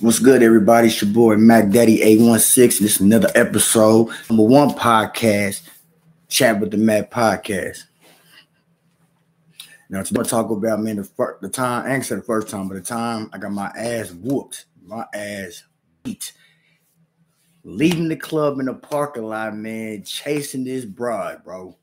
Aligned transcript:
What's 0.00 0.18
good, 0.18 0.42
everybody? 0.42 0.88
It's 0.88 1.02
your 1.02 1.12
boy 1.12 1.36
Mac 1.36 1.68
Daddy 1.68 2.00
816. 2.00 2.82
This 2.82 2.94
is 2.94 3.00
another 3.02 3.30
episode, 3.34 4.08
number 4.30 4.44
one 4.44 4.70
podcast, 4.70 5.60
Chat 6.26 6.58
with 6.58 6.70
the 6.70 6.78
Mack 6.78 7.10
podcast. 7.10 7.84
Now, 9.90 10.02
today 10.02 10.20
I'm 10.20 10.24
talk 10.24 10.48
about 10.48 10.80
man 10.80 10.96
the, 10.96 11.04
first, 11.04 11.42
the 11.42 11.50
time, 11.50 11.84
I 11.84 11.94
ain't 11.94 12.08
the 12.08 12.22
first 12.22 12.48
time, 12.48 12.66
but 12.68 12.76
the 12.76 12.80
time 12.80 13.28
I 13.34 13.36
got 13.36 13.52
my 13.52 13.66
ass 13.76 14.10
whooped, 14.12 14.64
my 14.82 15.04
ass 15.12 15.64
beat. 16.02 16.32
Leaving 17.62 18.08
the 18.08 18.16
club 18.16 18.58
in 18.58 18.64
the 18.64 18.74
parking 18.74 19.24
lot, 19.24 19.54
man, 19.54 20.02
chasing 20.02 20.64
this 20.64 20.86
broad, 20.86 21.44
bro. 21.44 21.76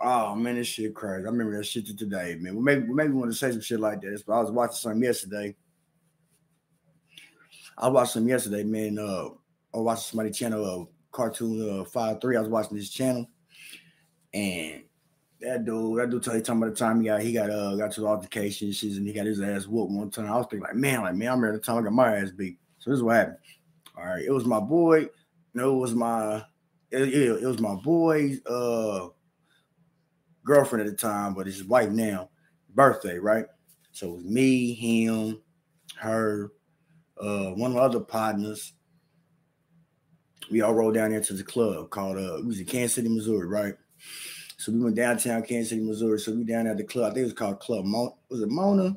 Oh 0.00 0.34
man, 0.34 0.54
this 0.54 0.68
shit 0.68 0.94
crazy. 0.94 1.26
I 1.26 1.30
remember 1.30 1.54
that 1.58 1.64
shit 1.64 1.84
to 1.88 1.94
today, 1.94 2.38
man. 2.40 2.54
Well, 2.54 2.64
maybe 2.64 2.86
maybe 2.88 3.12
want 3.12 3.30
to 3.30 3.36
say 3.36 3.50
some 3.50 3.60
shit 3.60 3.78
like 3.78 4.00
that. 4.00 4.22
But 4.26 4.32
I 4.32 4.40
was 4.40 4.50
watching 4.50 4.76
something 4.76 5.02
yesterday 5.02 5.54
I 7.80 7.88
watched 7.88 8.14
them 8.14 8.28
yesterday, 8.28 8.62
man. 8.62 8.98
Uh, 8.98 9.30
I 9.74 9.78
watched 9.78 10.06
somebody 10.06 10.30
channel 10.30 10.64
uh 10.64 10.84
cartoon 11.12 11.80
uh 11.80 11.84
five 11.84 12.20
three. 12.20 12.36
I 12.36 12.40
was 12.40 12.48
watching 12.48 12.76
this 12.76 12.90
channel, 12.90 13.26
and 14.34 14.82
that 15.40 15.64
dude, 15.64 15.98
that 15.98 16.10
dude, 16.10 16.22
tell 16.22 16.36
you 16.36 16.42
talking 16.42 16.62
about 16.62 16.74
the 16.74 16.78
time 16.78 17.00
he 17.00 17.06
got 17.06 17.22
he 17.22 17.32
got 17.32 17.50
uh 17.50 17.74
got 17.76 17.92
to 17.92 18.02
the 18.02 18.06
altercation 18.06 18.68
and 18.68 19.06
he 19.06 19.12
got 19.12 19.26
his 19.26 19.40
ass 19.40 19.66
whooped 19.66 19.92
one 19.92 20.10
time. 20.10 20.30
I 20.30 20.36
was 20.36 20.46
thinking 20.50 20.66
like, 20.66 20.74
man, 20.74 21.00
like 21.00 21.14
man, 21.14 21.28
I 21.28 21.32
remember 21.32 21.52
the 21.56 21.62
time 21.62 21.78
I 21.78 21.82
got 21.82 21.92
my 21.92 22.16
ass 22.16 22.30
beat. 22.30 22.58
So 22.78 22.90
this 22.90 22.98
is 22.98 23.02
what 23.02 23.16
happened. 23.16 23.38
All 23.96 24.04
right, 24.04 24.24
it 24.24 24.30
was 24.30 24.44
my 24.44 24.60
boy. 24.60 25.08
No, 25.54 25.74
it 25.74 25.78
was 25.78 25.94
my 25.94 26.44
it, 26.90 27.02
it, 27.02 27.42
it 27.42 27.46
was 27.46 27.60
my 27.60 27.74
boy's 27.76 28.44
uh 28.44 29.08
girlfriend 30.44 30.86
at 30.86 30.90
the 30.90 30.96
time, 30.96 31.34
but 31.34 31.46
his 31.46 31.64
wife 31.64 31.90
now. 31.90 32.28
Birthday, 32.72 33.18
right? 33.18 33.46
So 33.92 34.08
it 34.08 34.12
was 34.12 34.24
me, 34.24 34.74
him, 34.74 35.40
her, 35.96 36.52
uh, 37.20 37.50
one 37.50 37.70
of 37.70 37.76
my 37.76 37.82
other 37.82 38.00
partners, 38.00 38.72
we 40.50 40.62
all 40.62 40.74
rode 40.74 40.94
down 40.94 41.10
there 41.10 41.20
to 41.20 41.34
the 41.34 41.44
club 41.44 41.90
called 41.90 42.16
uh, 42.16 42.38
it 42.38 42.46
was 42.46 42.58
in 42.58 42.66
Kansas 42.66 42.94
City, 42.94 43.08
Missouri, 43.08 43.46
right? 43.46 43.74
So 44.56 44.72
we 44.72 44.80
went 44.80 44.96
downtown 44.96 45.42
Kansas 45.42 45.70
City, 45.70 45.82
Missouri. 45.82 46.18
So 46.18 46.32
we 46.32 46.44
down 46.44 46.66
at 46.66 46.76
the 46.76 46.84
club. 46.84 47.12
I 47.12 47.14
think 47.14 47.22
it 47.22 47.24
was 47.24 47.32
called 47.32 47.60
Club 47.60 47.84
Mona. 47.84 48.10
Was 48.28 48.42
it 48.42 48.50
Mona? 48.50 48.94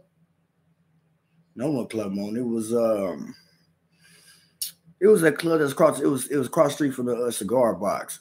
No 1.56 1.72
one 1.72 1.88
Club 1.88 2.12
Mona. 2.12 2.40
It 2.40 2.46
was 2.46 2.74
um, 2.74 3.34
it 5.00 5.08
was 5.08 5.24
a 5.24 5.32
club 5.32 5.60
that's 5.60 5.72
across. 5.72 6.00
It 6.02 6.08
was 6.08 6.28
it 6.28 6.38
was 6.38 6.50
cross 6.50 6.74
street 6.74 6.94
from 6.94 7.06
the 7.06 7.16
uh, 7.16 7.32
cigar 7.32 7.76
box 7.76 8.20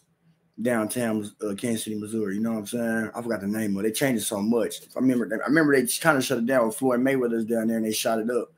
downtown 0.61 1.29
uh, 1.41 1.55
Kansas 1.55 1.85
City, 1.85 1.99
Missouri. 1.99 2.35
You 2.35 2.43
know 2.43 2.53
what 2.53 2.59
I'm 2.59 2.67
saying? 2.67 3.11
I 3.15 3.23
forgot 3.23 3.41
the 3.41 3.47
name 3.47 3.77
of 3.77 3.85
it. 3.85 3.89
They 3.89 3.93
changed 3.93 4.23
it 4.23 4.27
so 4.27 4.41
much. 4.41 4.83
I 4.95 5.01
remember. 5.01 5.29
I 5.43 5.49
remember 5.49 5.75
they 5.75 5.87
kind 6.01 6.19
of 6.19 6.25
shut 6.25 6.39
it 6.39 6.47
down 6.47 6.67
with 6.67 6.77
Floyd 6.77 7.01
Mayweather's 7.01 7.47
down 7.47 7.69
there, 7.69 7.79
and 7.79 7.87
they 7.87 7.93
shot 7.93 8.19
it 8.19 8.31
up. 8.31 8.53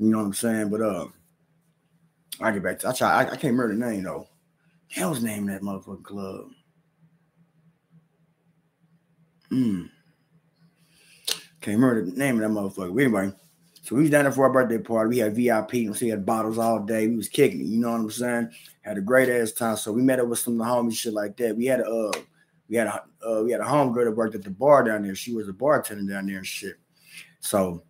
You 0.00 0.10
know 0.10 0.18
what 0.18 0.24
I'm 0.24 0.32
saying? 0.32 0.70
But 0.70 0.80
uh, 0.80 1.08
I 2.40 2.50
get 2.52 2.62
back 2.62 2.78
to 2.80 2.88
I 2.88 2.92
try. 2.92 3.10
I, 3.10 3.20
I 3.20 3.36
can't 3.36 3.54
remember 3.54 3.74
the 3.74 3.90
name 3.90 4.02
though. 4.02 4.28
Hell's 4.88 5.22
name 5.22 5.46
that 5.46 5.60
motherfucking 5.60 6.02
club. 6.02 6.46
Hmm. 9.50 9.82
Can't 11.60 11.78
remember 11.78 12.06
the 12.06 12.16
name 12.16 12.40
of 12.40 12.40
that 12.40 12.58
motherfucker. 12.58 12.94
But 12.94 13.02
anyway, 13.02 13.32
so 13.82 13.94
we 13.94 14.02
was 14.02 14.10
down 14.10 14.24
there 14.24 14.32
for 14.32 14.44
our 14.44 14.52
birthday 14.52 14.78
party. 14.78 15.10
We 15.10 15.18
had 15.18 15.36
VIP. 15.36 15.94
So 15.94 16.06
we 16.06 16.08
had 16.08 16.24
bottles 16.24 16.56
all 16.56 16.80
day. 16.80 17.06
We 17.06 17.16
was 17.16 17.28
kicking 17.28 17.60
it. 17.60 17.64
You 17.64 17.78
know 17.78 17.90
what 17.90 18.00
I'm 18.00 18.10
saying? 18.10 18.50
Had 18.80 18.96
a 18.96 19.02
great 19.02 19.28
ass 19.28 19.52
time. 19.52 19.76
So 19.76 19.92
we 19.92 20.00
met 20.00 20.18
up 20.18 20.28
with 20.28 20.38
some 20.38 20.58
of 20.58 20.66
the 20.66 20.72
homies, 20.72 20.96
shit 20.96 21.12
like 21.12 21.36
that. 21.36 21.54
We 21.54 21.66
had 21.66 21.80
a 21.80 21.84
uh, 21.84 22.12
we 22.70 22.76
had 22.76 22.86
a 22.86 23.02
uh, 23.28 23.42
we 23.42 23.52
had 23.52 23.60
a 23.60 23.64
homegirl 23.64 24.06
that 24.06 24.16
worked 24.16 24.34
at 24.34 24.44
the 24.44 24.50
bar 24.50 24.82
down 24.82 25.02
there. 25.02 25.14
She 25.14 25.34
was 25.34 25.46
a 25.46 25.52
bartender 25.52 26.10
down 26.10 26.24
there 26.24 26.38
and 26.38 26.46
shit. 26.46 26.76
So 27.40 27.82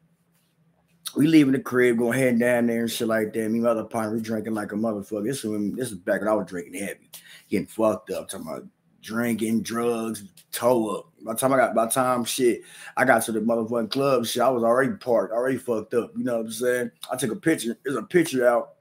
we 1.16 1.26
leaving 1.26 1.52
the 1.52 1.60
crib, 1.60 1.98
going 1.98 2.18
head 2.18 2.38
down 2.38 2.66
there 2.66 2.80
and 2.80 2.90
shit 2.90 3.08
like 3.08 3.32
that. 3.32 3.50
Me 3.50 3.60
my 3.60 3.70
other 3.70 3.84
partner, 3.84 4.14
we 4.14 4.20
drinking 4.20 4.54
like 4.54 4.72
a 4.72 4.76
motherfucker. 4.76 5.24
This 5.24 5.44
is 5.44 5.74
this 5.74 5.92
is 5.92 5.98
back 5.98 6.20
when 6.20 6.28
I 6.28 6.34
was 6.34 6.46
drinking 6.46 6.74
heavy, 6.74 7.10
getting 7.48 7.66
fucked 7.66 8.10
up, 8.10 8.28
talking 8.28 8.46
about 8.46 8.64
drinking, 9.02 9.62
drugs, 9.62 10.24
toe 10.52 10.88
up. 10.88 11.12
By 11.24 11.32
the 11.32 11.38
time 11.38 11.52
I 11.52 11.56
got 11.56 11.74
by 11.74 11.88
time 11.88 12.24
shit, 12.24 12.62
I 12.96 13.04
got 13.04 13.22
to 13.24 13.32
the 13.32 13.40
motherfucking 13.40 13.90
club, 13.90 14.26
shit, 14.26 14.42
I 14.42 14.50
was 14.50 14.62
already 14.62 14.92
parked, 14.92 15.32
already 15.32 15.58
fucked 15.58 15.94
up. 15.94 16.12
You 16.16 16.24
know 16.24 16.36
what 16.38 16.46
I'm 16.46 16.52
saying? 16.52 16.90
I 17.10 17.16
took 17.16 17.32
a 17.32 17.36
picture. 17.36 17.76
There's 17.84 17.96
a 17.96 18.02
picture 18.02 18.46
out. 18.46 18.74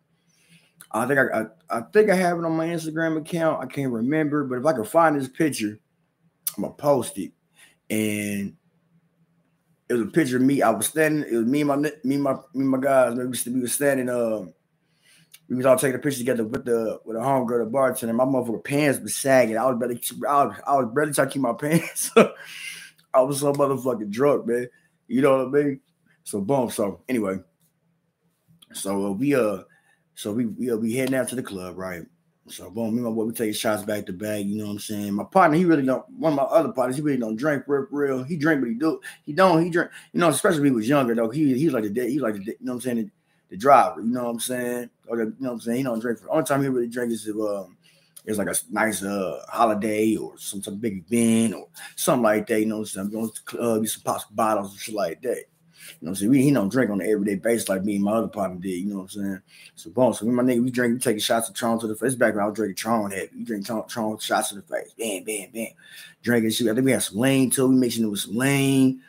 I 0.92 1.06
think 1.06 1.20
I, 1.20 1.42
I 1.42 1.78
I 1.78 1.82
think 1.82 2.10
I 2.10 2.16
have 2.16 2.38
it 2.40 2.46
on 2.46 2.58
my 2.58 2.68
Instagram 2.68 3.18
account. 3.18 3.62
I 3.62 3.68
can't 3.68 3.92
remember, 3.92 4.44
but 4.44 4.58
if 4.58 4.66
I 4.66 4.74
can 4.74 4.86
find 4.86 5.20
this 5.20 5.28
picture, 5.28 5.80
I'm 6.58 6.64
gonna 6.64 6.74
post 6.74 7.18
it. 7.18 7.32
And 7.90 8.56
it 9.90 9.94
was 9.94 10.04
a 10.04 10.06
picture 10.06 10.38
of 10.38 10.44
me. 10.44 10.62
I 10.62 10.70
was 10.70 10.88
standing. 10.88 11.28
It 11.30 11.36
was 11.36 11.46
me 11.46 11.62
and 11.62 11.68
my 11.68 11.76
me 11.76 11.92
and 12.04 12.24
my 12.24 12.34
me 12.34 12.40
and 12.54 12.70
my 12.70 12.80
guys. 12.80 13.16
We 13.16 13.26
was, 13.26 13.46
we 13.46 13.60
was 13.60 13.74
standing. 13.74 14.10
Uh, 14.10 14.46
we 15.50 15.56
was 15.56 15.66
all 15.66 15.78
taking 15.78 15.96
a 15.96 16.00
picture 16.00 16.20
together 16.20 16.46
with 16.46 16.66
the 16.66 17.00
with 17.06 17.18
a 17.18 17.20
homegirl, 17.20 17.66
the 17.66 17.70
bartender. 17.70 18.14
My 18.14 18.24
motherfucker 18.24 18.64
pants 18.64 19.00
was 19.00 19.16
sagging. 19.16 19.58
I 19.58 19.66
was 19.66 19.80
barely, 19.80 20.00
I 20.28 20.46
was, 20.46 20.58
I 20.68 20.76
was 20.76 20.92
barely 20.94 21.14
trying 21.14 21.28
to 21.28 21.34
keep 21.34 21.42
my 21.42 21.54
pants. 21.60 22.12
I 22.16 23.22
was 23.22 23.40
so 23.40 23.52
motherfucking 23.52 24.12
drunk, 24.12 24.46
man. 24.46 24.70
You 25.08 25.22
know 25.24 25.46
what 25.46 25.60
I 25.60 25.64
mean? 25.64 25.80
So 26.24 26.40
boom. 26.40 26.70
So 26.70 27.02
anyway, 27.10 27.40
so 28.74 29.08
uh, 29.08 29.12
we 29.12 29.34
uh, 29.34 29.64
so 30.14 30.32
we 30.34 30.46
we 30.46 30.72
uh, 30.72 30.76
we 30.76 30.94
heading 30.94 31.16
out 31.16 31.30
to 31.30 31.36
the 31.36 31.42
club, 31.42 31.80
right? 31.80 32.04
So 32.50 32.70
boom, 32.70 32.96
me 32.96 32.98
and 32.98 33.06
my 33.06 33.12
boy, 33.12 33.26
we 33.26 33.34
take 33.34 33.56
shots 33.56 33.84
back 33.84 34.06
to 34.08 34.14
back. 34.14 34.44
You 34.44 34.58
know 34.58 34.66
what 34.66 34.72
I'm 34.72 34.80
saying? 34.80 35.14
My 35.14 35.24
partner, 35.24 35.58
he 35.58 35.66
really 35.66 35.86
don't. 35.86 36.08
One 36.10 36.34
of 36.34 36.38
my 36.38 36.44
other 36.44 36.72
partners, 36.72 36.96
he 36.96 37.02
really 37.02 37.20
don't 37.20 37.36
drink 37.36 37.64
real. 37.68 37.88
real. 37.92 38.24
He 38.24 38.38
drink, 38.38 38.62
but 38.62 38.70
he 38.70 38.76
do. 38.76 39.00
He 39.26 39.34
don't. 39.34 39.64
He 39.64 39.70
drink. 39.70 39.92
You 40.14 40.20
know, 40.20 40.30
especially 40.30 40.62
when 40.62 40.72
he 40.72 40.76
was 40.76 40.90
younger 40.90 41.14
though. 41.14 41.30
He 41.30 41.54
he's 41.54 41.72
like 41.72 41.84
the 41.84 41.90
day, 41.90 42.10
he 42.10 42.20
like 42.20 42.36
the 42.36 42.44
you 42.44 42.58
know 42.62 42.74
what 42.74 42.76
I'm 42.76 42.82
saying 42.82 42.98
the, 42.98 43.10
the 43.50 43.58
driver. 43.58 44.02
You 44.02 44.08
know 44.08 44.24
what 44.24 44.30
I'm 44.32 44.40
saying? 44.40 44.90
Or 45.08 45.18
the, 45.18 45.24
you 45.26 45.36
know 45.40 45.50
what 45.50 45.54
I'm 45.54 45.62
saying? 45.62 45.78
He 45.78 45.84
don't 45.84 46.00
drink. 46.00 46.20
For, 46.20 46.26
the 46.26 46.32
only 46.32 46.46
time 46.46 46.62
he 46.64 46.70
really 46.70 46.88
drink 46.88 47.12
is 47.12 47.28
if 47.28 47.36
um 47.36 47.78
it's 48.26 48.38
like 48.38 48.48
a 48.48 48.56
nice 48.72 49.04
uh 49.04 49.44
holiday 49.48 50.16
or 50.16 50.38
some 50.38 50.62
some 50.64 50.78
big 50.78 51.06
event 51.10 51.54
or 51.54 51.68
something 51.96 52.24
like 52.24 52.48
that. 52.48 52.60
You 52.60 52.66
know, 52.66 52.84
some 52.84 53.12
going 53.12 53.30
to 53.30 53.34
the 53.34 53.42
club, 53.58 53.88
some 53.88 54.04
pop 54.04 54.24
bottles 54.32 54.72
and 54.72 54.80
shit 54.80 54.96
like 54.96 55.22
that. 55.22 55.46
You 56.02 56.06
know 56.06 56.10
what 56.10 56.10
I'm 56.10 56.16
saying? 56.16 56.32
We, 56.32 56.42
he 56.44 56.52
don't 56.52 56.70
drink 56.70 56.92
on 56.92 57.02
an 57.02 57.10
everyday 57.10 57.36
basis 57.36 57.70
like 57.70 57.84
me 57.84 57.96
and 57.96 58.04
my 58.04 58.14
other 58.14 58.28
partner 58.28 58.58
did. 58.58 58.70
You 58.70 58.86
know 58.86 58.98
what 58.98 59.02
I'm 59.04 59.10
saying? 59.10 59.42
So, 59.76 59.90
boom. 59.90 60.14
So, 60.14 60.26
me 60.26 60.32
my 60.32 60.44
nigga, 60.44 60.64
we 60.64 60.72
drink, 60.72 60.94
we 60.94 61.00
taking 61.00 61.20
shots 61.20 61.50
of 61.50 61.56
Tron 61.56 61.80
to 61.80 61.88
the 61.88 61.96
face. 61.96 62.16
Back 62.16 62.36
when 62.36 62.44
I 62.44 62.48
was 62.48 62.56
drinking 62.56 62.76
Tron 62.76 63.12
heavy. 63.12 63.30
We 63.36 63.44
drink 63.44 63.66
Tron, 63.66 63.88
Tron 63.88 64.18
shots 64.20 64.50
to 64.50 64.56
the 64.56 64.62
face. 64.62 64.94
Bam, 64.98 65.24
bam, 65.24 65.50
bam. 65.54 65.68
Drinking 66.22 66.52
shit. 66.52 66.68
I 66.68 66.74
think 66.74 66.86
we 66.86 66.92
had 66.92 67.04
some 67.04 67.18
lane 67.18 67.50
too. 67.50 67.68
We 67.68 67.76
mixing 67.76 68.04
it 68.04 68.08
with 68.08 68.22
some 68.22 68.36
lane. 68.36 69.02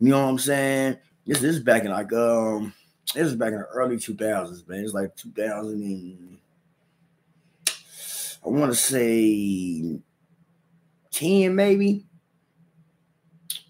You 0.00 0.08
know 0.10 0.22
what 0.22 0.30
I'm 0.30 0.38
saying? 0.38 0.98
This, 1.26 1.40
this 1.40 1.56
is 1.56 1.62
back 1.62 1.84
in 1.84 1.90
like, 1.90 2.12
um, 2.12 2.74
this 3.14 3.26
is 3.26 3.36
back 3.36 3.52
in 3.52 3.58
the 3.58 3.66
early 3.66 3.96
2000s, 3.96 4.66
man. 4.68 4.84
It's 4.84 4.92
like 4.92 5.14
2000 5.16 5.82
and 5.82 6.38
I 8.44 8.48
want 8.48 8.72
to 8.72 8.76
say 8.76 9.98
10 11.12 11.54
maybe 11.54 12.04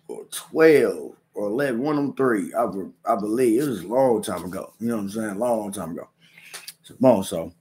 or 0.08 0.24
12 0.30 1.12
or 1.34 1.48
11, 1.48 1.80
one 1.80 1.98
of 1.98 2.04
them 2.04 2.14
three, 2.14 2.54
I, 2.54 2.64
I 3.12 3.16
believe. 3.16 3.62
It 3.62 3.68
was 3.68 3.82
a 3.82 3.88
long 3.88 4.22
time 4.22 4.44
ago. 4.44 4.72
You 4.78 4.88
know 4.88 4.96
what 4.96 5.02
I'm 5.02 5.10
saying? 5.10 5.38
Long 5.38 5.72
time 5.72 5.90
ago. 5.90 6.08
So, 6.84 6.94
bon, 7.00 7.24
so, 7.24 7.52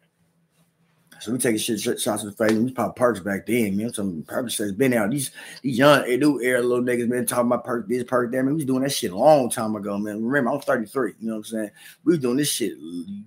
so 1.20 1.32
we 1.32 1.38
taking 1.38 1.58
shit, 1.58 1.80
shit 1.80 2.00
shots 2.00 2.24
in 2.24 2.30
the 2.30 2.36
face. 2.36 2.52
We 2.52 2.72
pop 2.72 2.96
perks 2.96 3.20
back 3.20 3.46
then, 3.46 3.78
man. 3.78 3.94
Some 3.94 4.24
perks 4.28 4.58
has 4.58 4.74
been 4.74 4.94
out. 4.94 5.10
These 5.10 5.32
these 5.62 5.78
young 5.78 6.04
new 6.04 6.42
era 6.42 6.62
little 6.62 6.84
niggas 6.84 7.10
been 7.10 7.26
talking 7.26 7.48
about 7.48 7.64
perk 7.64 7.88
this, 7.88 8.04
perk 8.04 8.32
that. 8.32 8.44
Man, 8.44 8.48
we 8.48 8.54
was 8.56 8.66
doing 8.66 8.84
that 8.84 8.92
shit 8.92 9.12
a 9.12 9.18
long 9.18 9.50
time 9.50 9.76
ago, 9.76 9.98
man. 9.98 10.24
Remember, 10.24 10.52
I'm 10.52 10.60
33. 10.60 11.14
You 11.20 11.28
know 11.28 11.34
what 11.34 11.38
I'm 11.38 11.44
saying? 11.46 11.72
We 12.04 12.12
was 12.12 12.20
doing 12.20 12.38
this 12.38 12.52
shit 12.52 12.74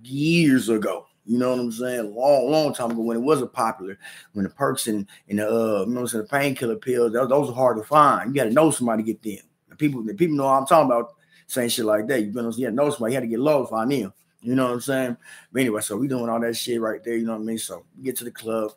years 0.03 0.69
ago. 0.69 1.07
You 1.25 1.39
know 1.39 1.49
what 1.49 1.59
I'm 1.59 1.71
saying? 1.71 2.15
Long, 2.15 2.51
long 2.51 2.73
time 2.73 2.91
ago 2.91 3.01
when 3.01 3.17
it 3.17 3.21
wasn't 3.21 3.51
popular, 3.51 3.97
when 4.33 4.43
the 4.43 4.49
perks 4.49 4.87
and, 4.87 5.07
and 5.27 5.39
the 5.39 5.47
uh, 5.47 5.79
you 5.81 5.87
know 5.87 5.93
what 5.95 6.01
I'm 6.01 6.07
saying, 6.07 6.23
the 6.23 6.29
painkiller 6.29 6.75
pills, 6.75 7.13
those, 7.13 7.27
those 7.27 7.49
are 7.49 7.55
hard 7.55 7.77
to 7.77 7.83
find. 7.83 8.29
You 8.29 8.41
got 8.41 8.47
to 8.47 8.53
know 8.53 8.71
somebody 8.71 9.03
to 9.03 9.07
get 9.07 9.23
them 9.23 9.46
people 9.77 10.03
the 10.03 10.13
people 10.13 10.37
know 10.37 10.47
I'm 10.47 10.65
talking 10.65 10.91
about 10.91 11.13
saying 11.47 11.69
shit 11.69 11.85
like 11.85 12.07
that. 12.07 12.21
You 12.21 12.31
know, 12.31 12.51
yeah, 12.55 12.69
know 12.69 12.89
somebody 12.89 13.13
had 13.13 13.21
to 13.21 13.27
get 13.27 13.39
low 13.39 13.65
find 13.65 13.91
them. 13.91 14.13
You 14.41 14.55
know 14.55 14.65
what 14.65 14.73
I'm 14.73 14.81
saying? 14.81 15.17
But 15.51 15.61
anyway, 15.61 15.81
so 15.81 15.97
we 15.97 16.07
doing 16.07 16.29
all 16.29 16.39
that 16.39 16.55
shit 16.55 16.79
right 16.79 17.03
there. 17.03 17.15
You 17.15 17.25
know 17.25 17.33
what 17.33 17.41
I 17.41 17.45
mean? 17.45 17.57
So 17.57 17.85
we 17.97 18.03
get 18.03 18.17
to 18.17 18.23
the 18.23 18.31
club. 18.31 18.71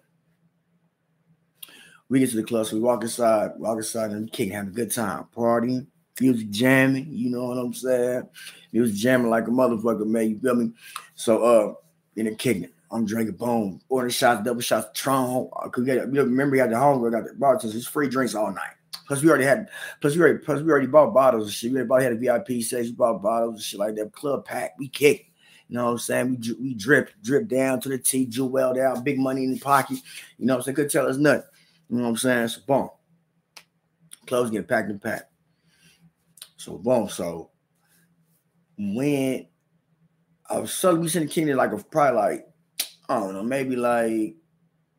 We 2.09 2.19
get 2.19 2.31
to 2.31 2.37
the 2.37 2.43
club, 2.43 2.67
so 2.67 2.75
we 2.75 2.83
walk 2.83 3.03
inside, 3.03 3.53
walk 3.57 3.77
inside, 3.77 4.11
and 4.11 4.33
kicking, 4.33 4.53
having 4.53 4.73
a 4.73 4.75
good 4.75 4.91
time, 4.91 5.27
partying, 5.37 5.87
music 6.21 6.51
jamming. 6.51 7.07
You 7.09 7.31
know 7.31 7.45
what 7.45 7.59
I'm 7.59 7.73
saying? 7.73 8.29
Music 8.73 8.97
jamming 8.97 9.31
like 9.31 9.47
a 9.47 9.51
motherfucker, 9.51 10.07
man. 10.07 10.31
You 10.31 10.41
feel 10.41 10.57
me? 10.57 10.73
So 11.15 11.45
uh, 11.45 11.75
in 12.17 12.27
the 12.27 12.35
kicking. 12.35 12.69
I'm 12.93 13.07
drinking 13.07 13.37
boom, 13.37 13.81
ordering 13.89 14.11
shots, 14.11 14.43
double 14.45 14.61
shots, 14.61 14.89
Tron. 15.01 15.49
Cause 15.49 15.85
we 15.85 15.95
got, 15.95 16.11
remember 16.11 16.51
we 16.51 16.59
got 16.59 16.71
the 16.71 16.79
home, 16.79 17.01
we 17.01 17.11
got 17.11 17.25
the 17.25 17.35
bartenders, 17.35 17.77
it's 17.77 17.87
free 17.87 18.09
drinks 18.09 18.35
all 18.35 18.51
night. 18.51 18.75
Plus, 19.11 19.25
we 19.25 19.29
already 19.29 19.45
had, 19.45 19.69
plus 20.01 20.15
we 20.15 20.21
already, 20.21 20.39
plus 20.39 20.63
we 20.63 20.71
already 20.71 20.87
bought 20.87 21.13
bottles 21.13 21.47
and 21.47 21.53
shit. 21.53 21.73
We 21.73 21.81
already 21.81 22.05
had 22.05 22.13
a 22.13 22.17
VIP 22.17 22.63
section, 22.63 22.95
bought 22.95 23.21
bottles 23.21 23.55
and 23.55 23.61
shit 23.61 23.81
like 23.81 23.97
that. 23.97 24.13
Club 24.13 24.45
pack, 24.45 24.77
we 24.79 24.87
kicked. 24.87 25.33
You 25.69 25.79
know 25.79 25.87
what 25.87 25.91
I'm 25.91 25.99
saying? 25.99 26.45
We 26.47 26.53
we 26.61 26.75
drip, 26.75 27.11
drip 27.21 27.49
down 27.49 27.81
to 27.81 27.89
the 27.89 27.99
T, 27.99 28.25
jewel 28.25 28.73
down, 28.73 29.03
big 29.03 29.19
money 29.19 29.43
in 29.43 29.53
the 29.53 29.59
pocket. 29.59 29.99
You 30.39 30.47
know 30.47 30.55
what 30.55 30.59
I'm 30.59 30.63
saying? 30.63 30.77
Could 30.77 30.91
tell 30.91 31.09
us 31.09 31.17
nothing. 31.17 31.43
You 31.89 31.97
know 31.97 32.03
what 32.05 32.09
I'm 32.11 32.17
saying? 32.19 32.47
So 32.47 32.61
boom. 32.65 32.91
Clothes 34.29 34.51
get 34.53 34.69
packed 34.69 34.91
and 34.91 35.03
packed. 35.03 35.33
So 36.57 36.79
boom. 36.79 37.09
So 37.09 37.51
when 38.79 39.49
I 40.49 40.61
was 40.61 40.73
suddenly 40.73 41.09
sitting 41.09 41.27
kicking 41.27 41.49
it 41.49 41.57
like 41.57 41.73
a 41.73 41.79
probably 41.79 42.17
like 42.17 42.49
I 43.09 43.19
don't 43.19 43.35
know, 43.35 43.43
maybe 43.43 43.75
like 43.75 44.37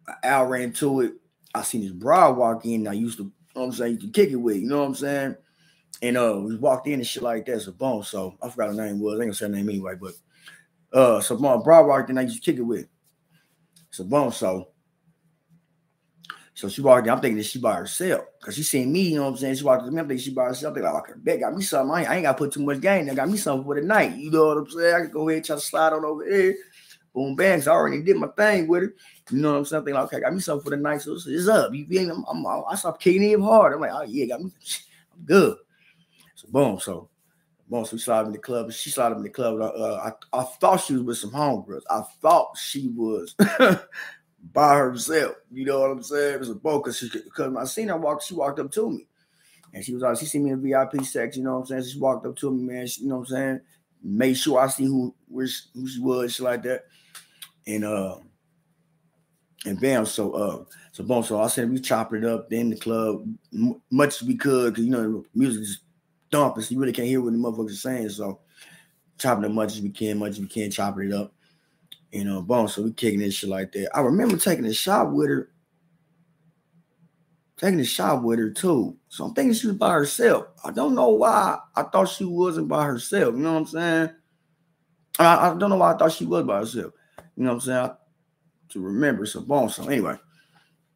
an 0.05 0.15
hour 0.21 0.57
into 0.57 0.99
it. 0.99 1.13
I 1.55 1.61
seen 1.61 1.79
this 1.79 1.91
broad 1.91 2.35
walk 2.35 2.65
in. 2.65 2.89
I 2.89 2.93
used 2.93 3.17
to, 3.19 3.31
know 3.55 3.61
what 3.61 3.67
I'm 3.67 3.71
saying, 3.73 3.93
you 3.93 3.99
can 3.99 4.11
kick 4.11 4.29
it 4.29 4.35
with, 4.35 4.57
you 4.57 4.67
know 4.67 4.79
what 4.79 4.87
I'm 4.87 4.95
saying? 4.95 5.35
And 6.01 6.17
uh 6.17 6.39
we 6.43 6.55
walked 6.57 6.87
in 6.87 6.95
and 6.95 7.07
shit 7.07 7.23
like 7.23 7.45
that. 7.47 7.61
So 7.61 7.71
boom. 7.71 8.03
So 8.03 8.35
I 8.41 8.49
forgot 8.49 8.69
her 8.69 8.73
name 8.85 8.99
was. 8.99 9.19
I 9.19 9.23
ain't 9.23 9.29
gonna 9.29 9.33
say 9.33 9.45
her 9.45 9.51
name 9.51 9.69
anyway, 9.69 9.95
but 9.99 10.13
uh 10.93 11.21
so 11.21 11.37
boom, 11.37 11.63
broad 11.63 11.87
walked 11.87 12.09
in, 12.09 12.17
I 12.17 12.23
used 12.23 12.43
to 12.43 12.51
kick 12.51 12.59
it 12.59 12.63
with. 12.63 12.87
So 13.91 14.03
boom, 14.03 14.31
so 14.31 14.69
so 16.53 16.69
she 16.69 16.81
walked 16.81 17.07
in. 17.07 17.13
I'm 17.13 17.21
thinking 17.21 17.37
that 17.37 17.45
she 17.45 17.59
by 17.59 17.75
herself 17.75 18.25
because 18.39 18.55
she 18.55 18.63
seen 18.63 18.91
me. 18.91 19.01
You 19.01 19.15
know 19.17 19.23
what 19.23 19.29
I'm 19.31 19.37
saying? 19.37 19.55
She 19.55 19.63
walked 19.63 19.87
in. 19.87 19.97
I'm 19.97 20.07
thinking 20.07 20.23
she 20.23 20.31
by 20.31 20.45
herself. 20.45 20.75
I'm 20.75 20.83
like, 20.83 20.93
okay, 21.09 21.13
bet 21.17 21.39
got 21.39 21.55
me 21.55 21.63
something. 21.63 21.95
I 21.95 22.01
ain't, 22.01 22.11
ain't 22.11 22.23
got 22.23 22.33
to 22.33 22.37
put 22.37 22.51
too 22.51 22.63
much 22.63 22.81
game. 22.81 23.09
I 23.09 23.13
got 23.15 23.29
me 23.29 23.37
something 23.37 23.65
for 23.65 23.75
the 23.75 23.81
night. 23.81 24.15
You 24.17 24.31
know 24.31 24.47
what 24.47 24.57
I'm 24.57 24.69
saying? 24.69 24.95
I 24.95 24.99
can 25.01 25.11
go 25.11 25.29
ahead 25.29 25.37
and 25.37 25.45
try 25.45 25.55
to 25.55 25.61
slide 25.61 25.93
on 25.93 26.05
over 26.05 26.25
there. 26.29 26.53
Boom, 27.13 27.35
bang. 27.35 27.61
So 27.61 27.71
I 27.71 27.75
already 27.75 28.01
did 28.01 28.17
my 28.17 28.27
thing 28.27 28.67
with 28.67 28.83
it. 28.83 28.93
You 29.31 29.39
know 29.39 29.51
what 29.51 29.57
I'm 29.59 29.65
saying? 29.65 29.87
Okay, 29.87 30.21
got 30.21 30.33
me 30.33 30.39
something 30.39 30.63
for 30.63 30.69
the 30.69 30.77
night. 30.77 31.01
So 31.01 31.13
it's 31.13 31.47
up. 31.47 31.73
You 31.73 31.85
feel? 31.85 32.09
I'm, 32.09 32.45
I'm, 32.45 32.45
I 32.47 32.75
kicking 32.99 33.23
him 33.23 33.41
hard. 33.41 33.73
I'm 33.73 33.81
like, 33.81 33.91
oh 33.93 34.03
yeah, 34.03 34.25
got 34.25 34.41
me. 34.41 34.51
I'm 35.13 35.25
good. 35.25 35.57
So 36.35 36.47
boom. 36.49 36.79
So 36.79 37.09
boom. 37.67 37.85
So 37.85 37.93
we 37.93 37.99
slide 37.99 38.27
in 38.27 38.31
the 38.31 38.37
club. 38.37 38.71
She 38.71 38.89
slid 38.89 39.11
in 39.11 39.23
the 39.23 39.29
club. 39.29 39.59
Uh, 39.61 40.11
I, 40.33 40.39
I 40.39 40.43
thought 40.43 40.81
she 40.81 40.93
was 40.93 41.03
with 41.03 41.17
some 41.17 41.31
homegirls. 41.31 41.83
I 41.89 42.01
thought 42.21 42.57
she 42.57 42.87
was 42.87 43.35
by 44.53 44.77
herself. 44.77 45.35
You 45.51 45.65
know 45.65 45.81
what 45.81 45.91
I'm 45.91 46.03
saying? 46.03 46.35
It 46.35 46.39
was 46.39 46.49
a 46.49 46.55
boat 46.55 46.85
because 46.85 47.01
because 47.01 47.55
I 47.55 47.65
seen 47.65 47.89
her 47.89 47.97
walk, 47.97 48.21
she 48.21 48.35
walked 48.35 48.59
up 48.59 48.71
to 48.71 48.89
me. 48.89 49.07
And 49.73 49.83
she 49.83 49.93
was 49.93 50.03
like, 50.03 50.17
she 50.17 50.25
seen 50.25 50.43
me 50.43 50.51
in 50.51 50.61
VIP 50.61 51.03
section, 51.05 51.41
you 51.41 51.45
know 51.45 51.53
what 51.55 51.59
I'm 51.61 51.65
saying? 51.67 51.83
She 51.83 51.99
walked 51.99 52.25
up 52.25 52.35
to 52.37 52.51
me, 52.51 52.63
man. 52.63 52.87
She, 52.87 53.03
you 53.03 53.07
know 53.07 53.19
what 53.19 53.29
I'm 53.29 53.35
saying? 53.35 53.59
Made 54.03 54.33
sure 54.33 54.59
I 54.59 54.67
see 54.67 54.85
who 54.85 55.15
where 55.27 55.47
she, 55.47 55.61
who 55.73 55.87
she 55.87 55.99
was, 55.99 56.39
like 56.41 56.63
that. 56.63 56.85
And 57.71 57.85
uh 57.85 58.17
and 59.65 59.79
bam, 59.79 60.05
so 60.05 60.31
uh 60.33 60.63
so 60.91 61.03
boom, 61.03 61.23
so 61.23 61.39
I 61.39 61.47
said 61.47 61.71
we 61.71 61.79
chop 61.79 62.13
it 62.13 62.25
up 62.25 62.51
in 62.51 62.71
the 62.71 62.75
club 62.75 63.23
m- 63.53 63.81
much 63.91 64.21
as 64.21 64.27
we 64.27 64.35
could, 64.35 64.73
because 64.73 64.85
you 64.85 64.91
know 64.91 65.23
music 65.33 65.61
is 65.63 65.79
dumping, 66.31 66.63
so 66.63 66.73
you 66.73 66.79
really 66.79 66.91
can't 66.93 67.07
hear 67.07 67.21
what 67.21 67.31
the 67.33 67.39
motherfuckers 67.39 67.77
saying. 67.81 68.09
So 68.09 68.39
chopping 69.17 69.45
as 69.45 69.51
much 69.51 69.73
as 69.75 69.81
we 69.81 69.89
can, 69.89 70.19
much 70.19 70.31
as 70.31 70.39
we 70.41 70.47
can, 70.47 70.71
chopping 70.71 71.11
it 71.11 71.13
up. 71.13 71.33
You 72.11 72.25
know, 72.25 72.41
boom. 72.41 72.67
So 72.67 72.81
we 72.81 72.91
kicking 72.91 73.19
this 73.19 73.35
shit 73.35 73.49
like 73.49 73.71
that. 73.71 73.95
I 73.95 74.01
remember 74.01 74.35
taking 74.35 74.65
a 74.65 74.73
shot 74.73 75.13
with 75.13 75.29
her, 75.29 75.49
taking 77.57 77.79
a 77.79 77.85
shot 77.85 78.23
with 78.23 78.39
her 78.39 78.49
too. 78.49 78.97
So 79.07 79.25
I'm 79.25 79.33
thinking 79.33 79.53
she 79.53 79.67
was 79.67 79.77
by 79.77 79.93
herself. 79.93 80.47
I 80.65 80.71
don't 80.71 80.95
know 80.95 81.09
why 81.09 81.59
I 81.75 81.83
thought 81.83 82.09
she 82.09 82.25
wasn't 82.25 82.67
by 82.67 82.85
herself. 82.85 83.35
You 83.35 83.41
know 83.41 83.53
what 83.53 83.59
I'm 83.59 83.65
saying? 83.67 84.09
I, 85.19 85.51
I 85.51 85.55
don't 85.57 85.69
know 85.69 85.77
why 85.77 85.93
I 85.93 85.97
thought 85.97 86.11
she 86.11 86.25
was 86.25 86.43
by 86.45 86.59
herself. 86.59 86.93
You 87.35 87.43
know 87.43 87.49
what 87.51 87.55
I'm 87.55 87.61
saying? 87.61 87.91
To 88.69 88.81
remember. 88.81 89.25
So 89.25 89.41
boom. 89.41 89.69
So 89.69 89.87
anyway, 89.87 90.15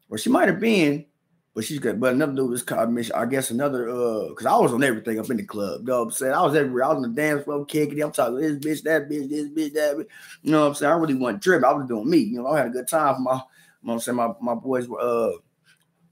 well, 0.08 0.18
she 0.18 0.30
might 0.30 0.48
have 0.48 0.60
been, 0.60 1.06
but 1.54 1.64
she's 1.64 1.78
good. 1.78 2.00
But 2.00 2.14
another 2.14 2.34
dude 2.34 2.50
was 2.50 2.62
called 2.62 2.90
Miss. 2.90 3.10
I 3.10 3.26
guess 3.26 3.50
another 3.50 3.88
uh, 3.88 4.28
because 4.28 4.46
I 4.46 4.56
was 4.56 4.72
on 4.72 4.84
everything 4.84 5.18
up 5.18 5.30
in 5.30 5.38
the 5.38 5.44
club. 5.44 5.80
You 5.80 5.86
know 5.86 5.98
what 5.98 6.04
I'm 6.04 6.10
saying? 6.12 6.32
I 6.32 6.42
was 6.42 6.54
everywhere. 6.54 6.84
I 6.84 6.88
was 6.88 6.96
on 6.96 7.14
the 7.14 7.20
dance 7.20 7.44
floor 7.44 7.64
kicking. 7.64 8.02
I'm 8.02 8.12
talking 8.12 8.36
this 8.36 8.58
bitch, 8.58 8.82
that 8.84 9.08
bitch, 9.08 9.28
this 9.28 9.48
bitch, 9.48 9.74
that 9.74 9.96
bitch. 9.96 10.06
You 10.42 10.52
know 10.52 10.62
what 10.62 10.68
I'm 10.68 10.74
saying? 10.74 10.92
I 10.92 10.96
really 10.96 11.14
wasn't 11.14 11.42
tripping. 11.42 11.64
I 11.64 11.72
was 11.72 11.88
doing 11.88 12.08
me. 12.08 12.18
You 12.18 12.42
know, 12.42 12.48
I 12.48 12.58
had 12.58 12.66
a 12.68 12.70
good 12.70 12.88
time 12.88 13.16
for 13.16 13.20
my, 13.20 13.34
you 13.34 13.38
know 13.38 13.44
what 13.82 13.92
I'm 13.94 14.00
saying? 14.00 14.16
My 14.16 14.32
my 14.40 14.54
boys 14.54 14.88
were 14.88 15.00
uh 15.00 15.32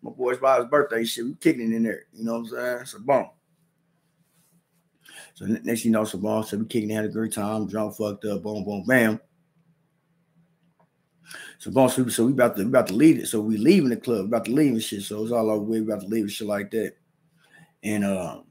my 0.02 0.10
boys 0.10 0.38
by 0.38 0.58
his 0.58 0.66
birthday 0.66 1.04
shit. 1.04 1.24
We 1.24 1.34
kicking 1.34 1.72
in 1.72 1.82
there. 1.82 2.02
You 2.12 2.24
know 2.24 2.40
what 2.40 2.40
I'm 2.40 2.46
saying? 2.48 2.86
So 2.86 2.98
boom. 3.00 3.28
So 5.34 5.46
next 5.46 5.84
you 5.84 5.90
know, 5.90 6.04
boom. 6.04 6.42
So 6.44 6.58
we 6.58 6.66
kicking, 6.66 6.90
had 6.90 7.04
a 7.04 7.08
great 7.08 7.32
time, 7.32 7.66
drunk, 7.66 7.96
fucked 7.96 8.24
up, 8.24 8.42
boom, 8.42 8.64
boom, 8.64 8.84
bam. 8.86 9.20
So 11.58 11.70
boom, 11.70 11.88
so, 11.88 12.06
so 12.08 12.26
we 12.26 12.32
about 12.32 12.56
to 12.56 12.62
we 12.62 12.68
about 12.68 12.86
to 12.88 12.94
leave 12.94 13.18
it. 13.18 13.26
So 13.26 13.40
we 13.40 13.56
leaving 13.56 13.90
the 13.90 13.96
club, 13.96 14.26
about 14.26 14.44
to 14.46 14.52
leave 14.52 14.72
and 14.72 14.82
shit. 14.82 15.02
So 15.02 15.22
it's 15.22 15.32
all 15.32 15.50
over 15.50 15.64
we 15.64 15.80
about 15.80 16.02
to 16.02 16.06
leave 16.06 16.24
and 16.24 16.32
shit 16.32 16.46
like 16.46 16.70
that. 16.72 16.94
And 17.82 18.04
um, 18.04 18.44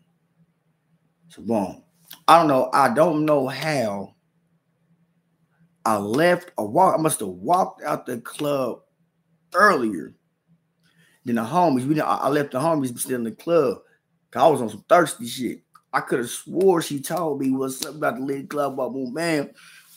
so 1.30 1.42
boom. 1.42 1.84
I 2.28 2.40
don't 2.40 2.48
know. 2.48 2.70
I 2.74 2.94
don't 2.94 3.26
know 3.26 3.48
how 3.48 4.16
I 5.86 5.98
left 5.98 6.52
or 6.58 6.68
walk. 6.68 6.96
I 6.98 7.02
must 7.02 7.20
have 7.20 7.30
walked 7.30 7.84
out 7.84 8.06
the 8.06 8.20
club 8.20 8.82
earlier 9.54 10.14
than 11.26 11.36
the 11.36 11.42
homies. 11.42 11.86
We 11.86 12.00
I 12.00 12.30
left 12.30 12.52
the 12.52 12.60
homies 12.60 12.98
still 12.98 13.16
in 13.16 13.24
the 13.24 13.32
club. 13.32 13.80
Cause 14.32 14.44
I 14.44 14.48
was 14.48 14.62
on 14.62 14.70
some 14.70 14.86
thirsty 14.90 15.28
shit. 15.28 15.62
I 15.92 16.02
could 16.02 16.20
have 16.20 16.30
swore 16.30 16.82
she 16.82 17.00
told 17.00 17.40
me 17.40 17.52
was 17.52 17.80
something 17.80 17.98
about 17.98 18.16
the 18.16 18.26
lead 18.26 18.50
club, 18.50 18.76
boom, 18.78 19.14
bam. 19.14 19.52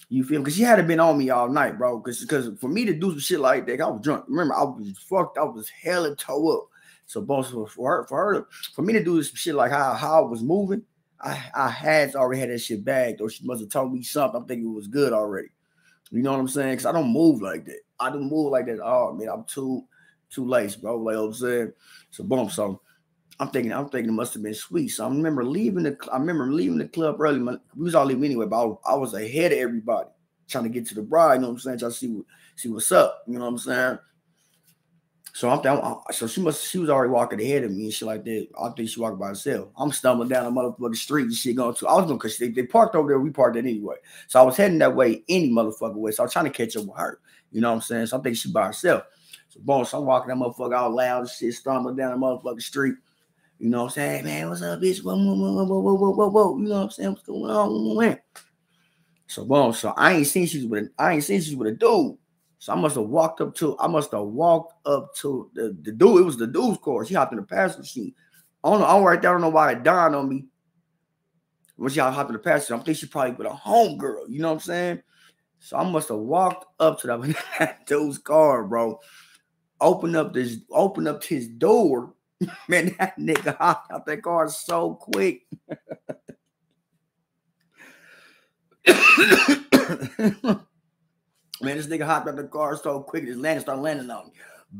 You 0.09 0.23
feel? 0.23 0.41
Because 0.41 0.55
she 0.57 0.63
hadn't 0.63 0.87
been 0.87 1.01
on 1.01 1.19
me 1.19 1.31
all 1.31 1.49
night, 1.49 1.79
bro. 1.79 1.99
Because 1.99 2.21
because 2.21 2.51
for 2.61 2.69
me 2.69 2.85
to 2.85 2.95
do 2.95 3.11
some 3.11 3.19
shit 3.19 3.41
like 3.41 3.67
that, 3.67 3.81
I 3.81 3.89
was 3.89 4.01
drunk. 4.03 4.25
Remember, 4.29 4.55
I 4.55 4.63
was 4.63 4.97
fucked. 5.09 5.39
I 5.39 5.43
was 5.43 5.69
hella 5.69 6.15
toe 6.15 6.59
up. 6.59 6.69
So, 7.07 7.21
boss 7.21 7.51
for 7.51 7.67
her, 7.91 8.05
for 8.07 8.35
her, 8.35 8.47
for 8.75 8.83
me 8.83 8.93
to 8.93 9.03
do 9.03 9.23
some 9.23 9.37
shit 9.37 9.55
like 9.55 9.71
how, 9.71 9.95
how 9.95 10.25
I 10.25 10.29
was 10.29 10.43
moving, 10.43 10.83
I 11.21 11.43
I 11.55 11.69
had 11.69 12.15
already 12.15 12.41
had 12.41 12.51
that 12.51 12.59
shit 12.59 12.85
bagged, 12.85 13.21
or 13.21 13.31
she 13.31 13.45
must 13.45 13.61
have 13.61 13.71
told 13.71 13.93
me 13.93 14.03
something. 14.03 14.41
I'm 14.41 14.47
thinking 14.47 14.69
it 14.69 14.75
was 14.75 14.89
good 14.89 15.13
already. 15.13 15.49
You 16.11 16.23
know 16.23 16.33
what 16.33 16.41
I'm 16.41 16.49
saying? 16.49 16.73
Because 16.73 16.87
I 16.87 16.93
don't 16.93 17.13
move 17.13 17.43
like 17.43 17.65
that. 17.65 17.81
I 17.99 18.11
don't 18.11 18.29
move 18.29 18.53
like 18.53 18.67
that. 18.67 18.81
Oh 18.83 19.13
man, 19.13 19.29
I'm 19.29 19.45
too 19.45 19.85
too 20.31 20.47
late, 20.47 20.77
bro. 20.81 20.99
Like 20.99 21.17
I'm 21.17 21.33
saying. 21.33 21.73
So 22.11 22.25
boom. 22.25 22.49
So 22.51 22.81
I'm 23.39 23.49
thinking, 23.49 23.73
I'm 23.73 23.89
thinking 23.89 24.11
it 24.11 24.15
must 24.15 24.35
have 24.35 24.43
been 24.43 24.55
sweet. 24.55 24.89
So 24.89 25.05
I 25.05 25.09
remember 25.09 25.45
leaving 25.45 25.83
the, 25.83 25.97
I 26.11 26.17
remember 26.17 26.51
leaving 26.51 26.79
the 26.79 26.89
club 26.89 27.21
early. 27.21 27.41
we 27.41 27.85
was 27.85 27.95
all 27.95 28.07
leaving 28.07 28.25
anyway, 28.25 28.47
but 28.47 28.79
I, 28.87 28.93
I, 28.93 28.95
was 28.95 29.13
ahead 29.13 29.53
of 29.53 29.59
everybody, 29.59 30.09
trying 30.49 30.65
to 30.65 30.71
get 30.71 30.87
to 30.87 30.95
the 30.95 31.03
bride. 31.03 31.35
You 31.35 31.41
know 31.41 31.49
what 31.49 31.55
I'm 31.55 31.59
saying? 31.59 31.79
Trying 31.81 31.91
to 31.91 31.97
see 31.97 32.09
what, 32.09 32.27
see 32.57 32.69
what's 32.71 32.93
up. 32.93 33.25
You 33.27 33.35
know 33.35 33.45
what 33.45 33.51
I'm 33.51 33.59
saying? 33.59 33.99
So 35.35 35.51
I'm 35.51 35.61
down. 35.61 36.01
So 36.13 36.27
she 36.27 36.41
must, 36.41 36.67
she 36.67 36.79
was 36.79 36.89
already 36.89 37.11
walking 37.11 37.39
ahead 37.39 37.65
of 37.65 37.71
me 37.71 37.85
and 37.85 37.93
shit 37.93 38.09
like 38.09 38.25
that. 38.25 38.49
I 38.59 38.71
think 38.71 38.89
she 38.89 39.01
walked 39.01 39.19
by 39.19 39.29
herself. 39.29 39.69
I'm 39.77 39.93
stumbling 39.93 40.31
down 40.31 40.47
a 40.47 40.51
motherfucking 40.51 40.97
street 40.97 41.25
and 41.25 41.35
shit 41.35 41.57
going 41.57 41.75
to. 41.75 41.89
I 41.89 41.95
was 41.97 42.07
going 42.07 42.17
because 42.17 42.39
they, 42.39 42.49
they 42.49 42.63
parked 42.63 42.95
over 42.95 43.09
there. 43.09 43.21
We 43.21 43.29
parked 43.29 43.57
it 43.57 43.67
anyway. 43.67 43.97
So 44.29 44.41
I 44.41 44.45
was 44.45 44.57
heading 44.57 44.79
that 44.79 44.97
way 44.97 45.25
any 45.29 45.51
motherfucking 45.51 45.97
way. 45.97 46.13
So 46.13 46.23
I 46.23 46.25
was 46.25 46.33
trying 46.33 46.47
to 46.47 46.51
catch 46.51 46.75
up 46.75 46.87
with 46.87 46.97
her. 46.97 47.21
You 47.53 47.61
know 47.61 47.69
what 47.69 47.75
I'm 47.75 47.81
saying? 47.83 48.07
So 48.07 48.17
I'm 48.17 48.23
thinking 48.23 48.37
she 48.37 48.51
by 48.51 48.69
herself. 48.69 49.03
So 49.51 49.61
boom, 49.63 49.85
so 49.85 49.99
I'm 49.99 50.07
walking 50.07 50.29
that 50.29 50.39
motherfucker 50.39 50.75
out 50.75 50.95
loud 50.95 51.21
and 51.21 51.29
shit, 51.29 51.53
stumbling 51.53 51.97
down 51.97 52.19
the 52.19 52.27
motherfucking 52.27 52.63
street. 52.63 52.95
You 53.59 53.71
know 53.71 53.85
what 53.85 53.85
I'm 53.85 53.91
saying? 53.91 54.25
Man, 54.25 54.49
what's 54.51 54.63
up, 54.63 54.81
bitch? 54.81 55.03
Whoa, 55.03 55.17
whoa, 55.17 55.35
whoa, 55.35 55.65
whoa, 55.65 55.81
whoa, 55.81 55.95
whoa, 55.95 56.11
whoa, 56.11 56.29
whoa. 56.29 56.59
You 56.59 56.69
know 56.69 56.77
what 56.77 56.83
I'm 56.85 56.91
saying? 56.91 57.11
What's 57.11 57.23
going 57.23 57.51
on? 57.51 58.19
So 59.27 59.45
boom. 59.45 59.73
So 59.73 59.95
I 59.97 60.13
ain't 60.13 60.27
seen 60.27 60.47
she's 60.47 60.67
with 60.67 60.85
a, 60.85 60.91
I 60.99 61.15
ain't 61.15 61.25
seen 61.25 61.41
she's 61.41 61.57
with 61.57 61.69
a 61.69 61.73
dude. 61.73 62.17
So 62.59 62.73
I 62.73 62.77
must 62.77 62.97
have 62.97 63.07
walked 63.07 63.41
up 63.41 63.55
to 63.57 63.79
I 63.79 63.87
must 63.87 64.13
have 64.13 64.23
walked 64.23 64.87
up 64.87 65.15
to 65.17 65.51
the, 65.55 65.77
the 65.83 65.93
dude. 65.93 66.21
It 66.21 66.25
was 66.25 66.37
the 66.37 66.47
dude's 66.47 66.79
car. 66.79 67.05
She 67.05 67.15
hopped 67.15 67.33
in 67.33 67.39
the 67.39 67.45
passenger 67.45 67.87
seat. 67.87 68.15
I 68.63 68.71
don't 68.71 68.81
know. 68.81 68.87
I'm 68.87 69.03
right 69.03 69.21
there. 69.21 69.31
I 69.31 69.35
don't 69.35 69.43
know 69.43 69.49
why 69.49 69.73
it 69.73 69.83
dawned 69.83 70.15
on 70.15 70.29
me. 70.29 70.47
When 71.77 71.91
she 71.91 72.01
hopped 72.01 72.31
in 72.31 72.35
the 72.35 72.39
passenger, 72.39 72.75
I'm 72.75 72.81
thinking 72.81 72.95
she 72.95 73.07
probably 73.07 73.33
with 73.33 73.47
a 73.47 73.51
homegirl. 73.51 74.29
You 74.29 74.41
know 74.41 74.49
what 74.49 74.55
I'm 74.55 74.61
saying? 74.61 75.03
So 75.61 75.77
I 75.77 75.89
must 75.89 76.09
have 76.09 76.19
walked 76.19 76.67
up 76.81 77.01
to 77.01 77.07
that 77.07 77.79
dude's 77.87 78.19
car, 78.19 78.65
bro. 78.65 79.01
Open 79.81 80.17
up 80.17 80.33
this, 80.33 80.59
open 80.71 81.07
up 81.07 81.23
his 81.23 81.49
door 81.49 82.15
Man, 82.69 82.95
that 82.99 83.19
nigga 83.19 83.57
hopped 83.57 83.91
out 83.93 84.07
that 84.07 84.23
car 84.23 84.49
so 84.49 84.95
quick. 84.95 85.47
Man, 91.63 91.79
this 91.79 91.87
nigga 91.87 92.05
hopped 92.05 92.29
out 92.29 92.37
the 92.37 92.45
car 92.45 92.77
so 92.77 93.01
quick, 93.01 93.25
his 93.25 93.39
landing 93.39 93.63
started 93.63 93.81
landing 93.81 94.11
on 94.11 94.27
me. 94.27 94.33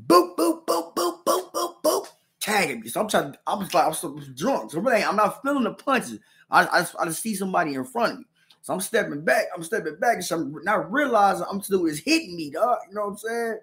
Boop, 0.07 0.37
boop, 0.37 0.67
boop, 0.67 0.95
boop, 0.95 1.25
boop, 1.25 1.53
boop, 1.53 1.83
boop. 1.83 2.07
Tagging 2.41 2.81
me. 2.81 2.89
So 2.89 3.01
I'm 3.01 3.09
trying, 3.09 3.35
I 3.47 3.55
was 3.55 3.73
like, 3.73 3.87
I'm 3.87 3.95
so 3.95 4.21
drunk. 4.35 4.73
So 4.73 4.81
really, 4.81 5.03
I'm 5.03 5.17
not 5.17 5.43
feeling 5.43 5.65
the 5.65 5.73
punches. 5.73 6.19
I, 6.51 6.67
I, 6.67 6.87
I 7.01 7.05
just 7.07 7.23
see 7.23 7.35
somebody 7.35 7.75
in 7.75 7.85
front 7.85 8.13
of 8.13 8.19
me. 8.19 8.25
So 8.61 8.75
I'm 8.75 8.81
stepping 8.81 9.25
back. 9.25 9.47
I'm 9.55 9.63
stepping 9.63 9.97
back. 9.99 10.17
And 10.17 10.25
so 10.25 10.37
I'm 10.37 10.53
not 10.65 10.93
realizing 10.93 11.47
I'm 11.51 11.63
still 11.63 11.87
is 11.87 12.01
hitting 12.01 12.37
me, 12.37 12.51
dog. 12.51 12.79
You 12.89 12.95
know 12.97 13.03
what 13.03 13.11
I'm 13.13 13.17
saying? 13.17 13.59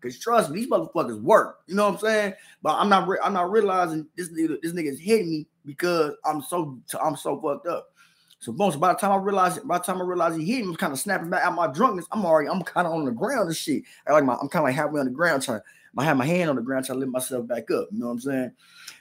Cause 0.00 0.18
trust 0.18 0.50
me, 0.50 0.60
these 0.60 0.70
motherfuckers 0.70 1.20
work. 1.20 1.60
You 1.66 1.74
know 1.74 1.86
what 1.86 1.94
I'm 1.94 2.00
saying? 2.00 2.34
But 2.62 2.74
I'm 2.76 2.88
not. 2.88 3.08
Re- 3.08 3.18
I'm 3.22 3.32
not 3.32 3.50
realizing 3.50 4.06
this 4.16 4.28
nigga. 4.30 4.60
This 4.62 4.72
nigga's 4.72 5.00
hitting 5.00 5.30
me 5.30 5.46
because 5.64 6.14
I'm 6.24 6.40
so. 6.42 6.78
I'm 7.02 7.16
so 7.16 7.40
fucked 7.40 7.66
up. 7.66 7.88
So 8.40 8.52
boom. 8.52 8.78
By 8.78 8.92
the 8.92 8.98
time 8.98 9.10
I 9.10 9.16
realize, 9.16 9.58
by 9.58 9.78
the 9.78 9.84
time 9.84 10.00
I 10.00 10.04
realize 10.04 10.36
he 10.36 10.44
hit 10.44 10.64
me, 10.64 10.70
I'm 10.70 10.76
kind 10.76 10.92
of 10.92 11.00
snapping 11.00 11.30
back 11.30 11.42
out 11.42 11.54
my 11.54 11.66
drunkenness. 11.66 12.06
I'm 12.12 12.24
already. 12.24 12.48
I'm 12.48 12.62
kind 12.62 12.86
of 12.86 12.92
on 12.92 13.04
the 13.04 13.10
ground 13.10 13.48
and 13.48 13.56
shit. 13.56 13.82
I 14.06 14.12
like 14.12 14.24
my. 14.24 14.34
I'm 14.34 14.48
kind 14.48 14.62
of 14.62 14.68
like 14.68 14.76
halfway 14.76 15.00
on 15.00 15.06
the 15.06 15.12
ground 15.12 15.42
trying. 15.42 15.60
I 15.96 16.04
have 16.04 16.16
my 16.16 16.26
hand 16.26 16.48
on 16.48 16.54
the 16.54 16.62
ground 16.62 16.86
trying 16.86 16.96
to 16.96 17.00
lift 17.00 17.12
myself 17.12 17.48
back 17.48 17.70
up. 17.72 17.88
You 17.90 17.98
know 17.98 18.06
what 18.06 18.12
I'm 18.12 18.20
saying? 18.20 18.52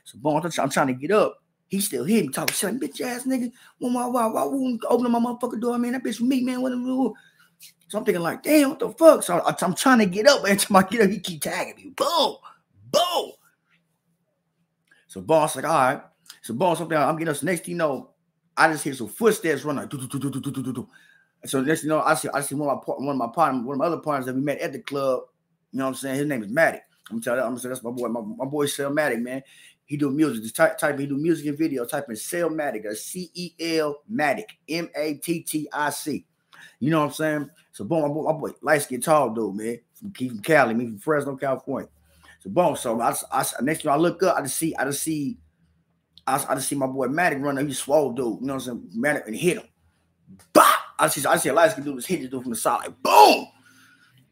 So 0.03 0.17
boom. 0.17 0.41
I'm 0.43 0.69
trying 0.69 0.87
to 0.87 0.93
get 0.93 1.11
up. 1.11 1.43
He 1.67 1.81
still 1.81 2.05
hitting, 2.05 2.31
talking 2.31 2.55
shit 2.55 2.71
like 2.71 2.81
bitch 2.81 3.01
ass 3.01 3.25
nigga. 3.25 3.51
Why, 3.79 4.07
why, 4.07 4.25
why, 4.25 4.43
why 4.45 4.77
open 4.87 5.11
my 5.11 5.19
motherfucking 5.19 5.59
door, 5.59 5.77
man? 5.77 5.91
That 5.91 6.03
bitch 6.03 6.21
me, 6.21 6.41
man. 6.41 6.61
What 6.61 6.71
so 7.87 7.97
I'm 7.97 8.05
thinking 8.05 8.21
like, 8.21 8.43
damn, 8.43 8.69
what 8.69 8.79
the 8.79 8.89
fuck? 8.89 9.23
So 9.23 9.39
I, 9.39 9.55
am 9.65 9.73
trying 9.73 9.99
to 9.99 10.05
get 10.05 10.27
up. 10.27 10.43
Every 10.43 10.57
time 10.57 10.75
I 10.75 10.83
get 10.83 11.01
up, 11.01 11.09
he 11.09 11.19
keep 11.19 11.41
tagging 11.41 11.75
me. 11.75 11.93
Boom, 11.95 12.35
boom. 12.91 13.31
So 15.07 15.21
boss 15.21 15.55
like, 15.55 15.65
all 15.65 15.73
right. 15.73 16.01
So 16.41 16.53
boss, 16.53 16.81
I'm, 16.81 16.91
I'm 16.91 17.15
getting 17.15 17.29
us. 17.29 17.43
Next 17.43 17.63
thing 17.63 17.71
you 17.71 17.77
know, 17.77 18.11
I 18.57 18.71
just 18.71 18.83
hear 18.83 18.93
some 18.93 19.07
footsteps 19.07 19.63
running. 19.63 19.89
Like, 19.89 20.87
So 21.45 21.61
next, 21.61 21.83
you 21.83 21.89
know, 21.89 22.01
I 22.01 22.15
see 22.15 22.27
I 22.33 22.41
see 22.41 22.55
one 22.55 22.69
of 22.69 22.83
my 22.85 22.93
one 22.93 23.15
of 23.15 23.17
my 23.17 23.33
partners, 23.33 23.63
one 23.63 23.75
of 23.75 23.79
my 23.79 23.85
other 23.85 23.99
partners 23.99 24.25
that 24.25 24.35
we 24.35 24.41
met 24.41 24.59
at 24.59 24.73
the 24.73 24.79
club. 24.79 25.21
You 25.71 25.79
know 25.79 25.85
what 25.85 25.89
I'm 25.89 25.95
saying? 25.95 26.15
His 26.17 26.27
name 26.27 26.43
is 26.43 26.51
Mattic. 26.51 26.81
I'm 27.09 27.21
telling 27.21 27.39
you, 27.39 27.45
I'm 27.45 27.51
gonna 27.51 27.61
say 27.61 27.69
that's 27.69 27.83
my 27.83 27.91
boy, 27.91 28.09
my, 28.09 28.21
my 28.21 28.45
boy 28.45 28.65
Cel 28.65 28.91
Mattic, 28.91 29.21
man. 29.21 29.43
He 29.85 29.95
do 29.95 30.11
music. 30.11 30.43
Just 30.43 30.57
type, 30.57 30.77
type 30.77 30.99
he 30.99 31.05
do 31.05 31.15
music 31.15 31.45
and 31.45 31.57
video. 31.57 31.85
Type 31.85 32.09
in 32.09 32.17
Cel 32.17 32.49
Mattic, 32.49 32.85
a 32.85 32.93
C 32.93 33.31
E 33.33 33.53
L 33.79 34.01
Mattic, 34.11 34.47
M 34.67 34.89
A 34.93 35.13
T 35.13 35.41
T 35.43 35.69
I 35.71 35.89
C. 35.91 36.25
You 36.79 36.91
know 36.91 36.99
what 36.99 37.07
I'm 37.07 37.13
saying? 37.13 37.49
So 37.71 37.85
boom, 37.85 38.01
my 38.01 38.07
boy, 38.07 38.23
my 38.23 38.33
boy, 38.33 38.51
light 38.61 38.87
tall 39.01 39.29
dude, 39.31 39.55
man. 39.55 39.79
From, 39.93 40.11
from 40.11 40.39
Cali, 40.39 40.73
me 40.73 40.85
from 40.85 40.99
Fresno, 40.99 41.35
California. 41.35 41.89
So 42.39 42.49
boom, 42.49 42.75
so 42.75 42.99
I, 43.01 43.15
I, 43.31 43.45
next 43.61 43.83
time 43.83 43.93
I 43.93 43.97
look 43.97 44.21
up, 44.23 44.37
I 44.37 44.41
just 44.41 44.57
see, 44.57 44.75
I 44.75 44.85
just 44.85 45.03
see, 45.03 45.37
I, 46.25 46.43
I 46.49 46.55
just 46.55 46.67
see 46.67 46.75
my 46.75 46.87
boy 46.87 47.07
Mattic 47.07 47.41
running. 47.41 47.67
He's 47.67 47.79
swole 47.79 48.13
dude. 48.13 48.41
You 48.41 48.47
know 48.47 48.55
what 48.55 48.67
I'm 48.67 48.89
saying? 48.91 48.91
Mattic 48.97 49.27
and 49.27 49.35
hit 49.35 49.57
him. 49.57 49.67
Bah! 50.53 50.75
I 50.99 51.07
see, 51.07 51.25
I 51.25 51.37
see 51.37 51.49
a 51.49 51.53
light 51.53 51.71
skin 51.71 51.83
dude 51.83 51.95
just 51.95 52.07
hit 52.07 52.21
this 52.21 52.29
dude 52.29 52.41
from 52.41 52.51
the 52.51 52.57
side, 52.57 52.79
like 52.79 53.03
boom. 53.03 53.47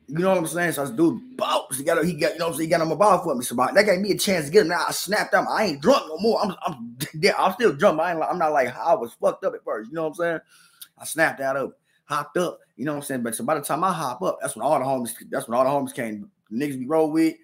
You 0.08 0.20
know 0.20 0.29
what 0.29 0.38
I'm 0.38 0.48
saying? 0.48 0.74
So 0.74 0.82
was 0.82 0.91
dude, 0.91 1.36
bounce. 1.36 1.77
He 1.77 1.84
got, 1.84 2.03
he 2.05 2.13
got, 2.13 2.34
you 2.34 2.39
know 2.39 2.46
what 2.46 2.51
I'm 2.51 2.58
saying? 2.58 2.67
He 2.67 2.72
got 2.72 2.82
on 2.82 2.89
my 2.89 2.96
ball 2.96 3.24
for 3.24 3.34
me. 3.34 3.44
So 3.44 3.55
that 3.55 3.86
gave 3.86 4.00
me 4.00 4.12
a 4.12 4.17
chance 4.17 4.46
to 4.46 4.51
get 4.51 4.62
him. 4.62 4.67
Now 4.67 4.86
I 4.88 4.91
snapped 4.91 5.34
out. 5.34 5.48
I 5.50 5.65
ain't 5.65 5.82
drunk 5.82 6.03
no 6.08 6.17
more. 6.20 6.44
I'm, 6.44 6.55
I'm, 6.65 6.98
yeah, 7.15 7.34
I'm 7.38 7.53
still 7.53 7.74
drunk. 7.74 8.00
I 8.00 8.12
ain't, 8.13 8.22
I'm 8.22 8.38
not 8.38 8.51
like 8.51 8.75
I 8.75 8.94
was 8.94 9.13
fucked 9.13 9.44
up 9.44 9.55
at 9.55 9.63
first. 9.63 9.89
You 9.89 9.96
know 9.96 10.03
what 10.03 10.10
I'm 10.10 10.15
saying? 10.15 10.39
I 11.00 11.05
snapped 11.05 11.41
out 11.41 11.58
of, 11.58 11.74
hopped 12.06 12.38
up. 12.38 12.60
You 12.76 12.86
know 12.86 12.94
what 12.94 12.98
I'm 12.98 13.04
saying? 13.04 13.24
But 13.24 13.36
so 13.36 13.44
by 13.44 13.56
the 13.56 13.62
time 13.62 13.84
I 13.84 13.92
hop 13.92 14.22
up, 14.22 14.40
that's 14.42 14.56
when 14.56 14.66
all 14.66 14.80
the 14.80 14.86
homies, 14.86 15.14
that's 15.30 15.48
when 15.48 15.58
all 15.58 15.64
the 15.64 15.70
homies 15.70 15.94
came. 15.94 16.30
The 16.50 16.58
niggas 16.58 16.80
we 16.80 16.86
roll 16.86 17.12
with, 17.12 17.36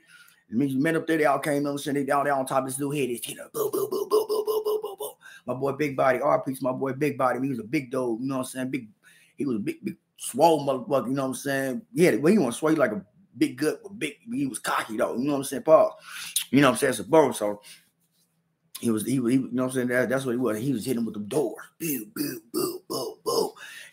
the 0.49 0.57
niggas 0.57 0.75
met 0.75 0.95
up 0.95 1.07
there, 1.07 1.17
they 1.17 1.25
all 1.25 1.39
came 1.39 1.65
up 1.65 1.77
and 1.85 1.95
they 1.95 2.11
all 2.11 2.23
there 2.23 2.33
on 2.33 2.45
top 2.45 2.63
of 2.63 2.65
this 2.69 2.79
little 2.79 2.93
head. 2.93 3.09
It's 3.09 3.27
you 3.27 3.35
know, 3.35 3.47
boo, 3.53 3.71
boo, 3.71 3.87
boo, 3.89 4.07
boo, 4.09 4.25
boo, 4.27 4.43
boo, 4.45 4.63
boo, 4.63 4.79
boo, 4.81 4.95
boo. 4.97 5.11
My 5.45 5.53
boy 5.53 5.71
Big 5.73 5.95
Body, 5.97 6.19
RP's 6.19 6.61
my 6.61 6.71
boy 6.71 6.93
Big 6.93 7.17
Body. 7.17 7.39
He 7.41 7.49
was 7.49 7.59
a 7.59 7.63
big 7.63 7.91
dog. 7.91 8.21
You 8.21 8.27
know 8.27 8.37
what 8.37 8.41
I'm 8.41 8.47
saying? 8.47 8.69
Big, 8.69 8.87
he 9.37 9.45
was 9.45 9.55
a 9.55 9.59
big, 9.59 9.83
big 9.83 9.97
swole 10.17 10.65
motherfucker. 10.65 11.07
You 11.07 11.13
know 11.13 11.23
what 11.23 11.27
I'm 11.29 11.33
saying? 11.35 11.81
Yeah, 11.93 12.15
well, 12.15 12.31
he 12.31 12.37
was 12.37 12.55
to 12.55 12.59
sway 12.59 12.75
like 12.75 12.91
a 12.91 13.03
big 13.37 13.57
gut, 13.57 13.79
but 13.81 13.97
big. 13.97 14.15
He 14.31 14.45
was 14.45 14.59
cocky 14.59 14.97
though. 14.97 15.15
You 15.15 15.25
know 15.25 15.33
what 15.33 15.37
I'm 15.39 15.43
saying, 15.45 15.63
Paul? 15.63 15.97
You 16.51 16.61
know 16.61 16.67
what 16.67 16.83
I'm 16.83 16.93
saying? 16.93 17.05
A 17.05 17.09
bro. 17.09 17.31
So 17.31 17.61
he 18.81 18.91
was, 18.91 19.05
he 19.05 19.19
was, 19.19 19.33
he, 19.33 19.39
you 19.39 19.49
know 19.51 19.63
what 19.63 19.69
I'm 19.69 19.75
saying? 19.75 19.87
That, 19.87 20.09
that's 20.09 20.25
what 20.25 20.31
he 20.31 20.37
was. 20.37 20.59
He 20.59 20.73
was 20.73 20.85
hitting 20.85 21.05
with 21.05 21.13
the 21.13 21.21
door. 21.21 21.55
Boo, 21.79 22.05
boo, 22.13 22.41
boo, 22.51 22.51
boo, 22.51 22.79
boo. 22.79 22.80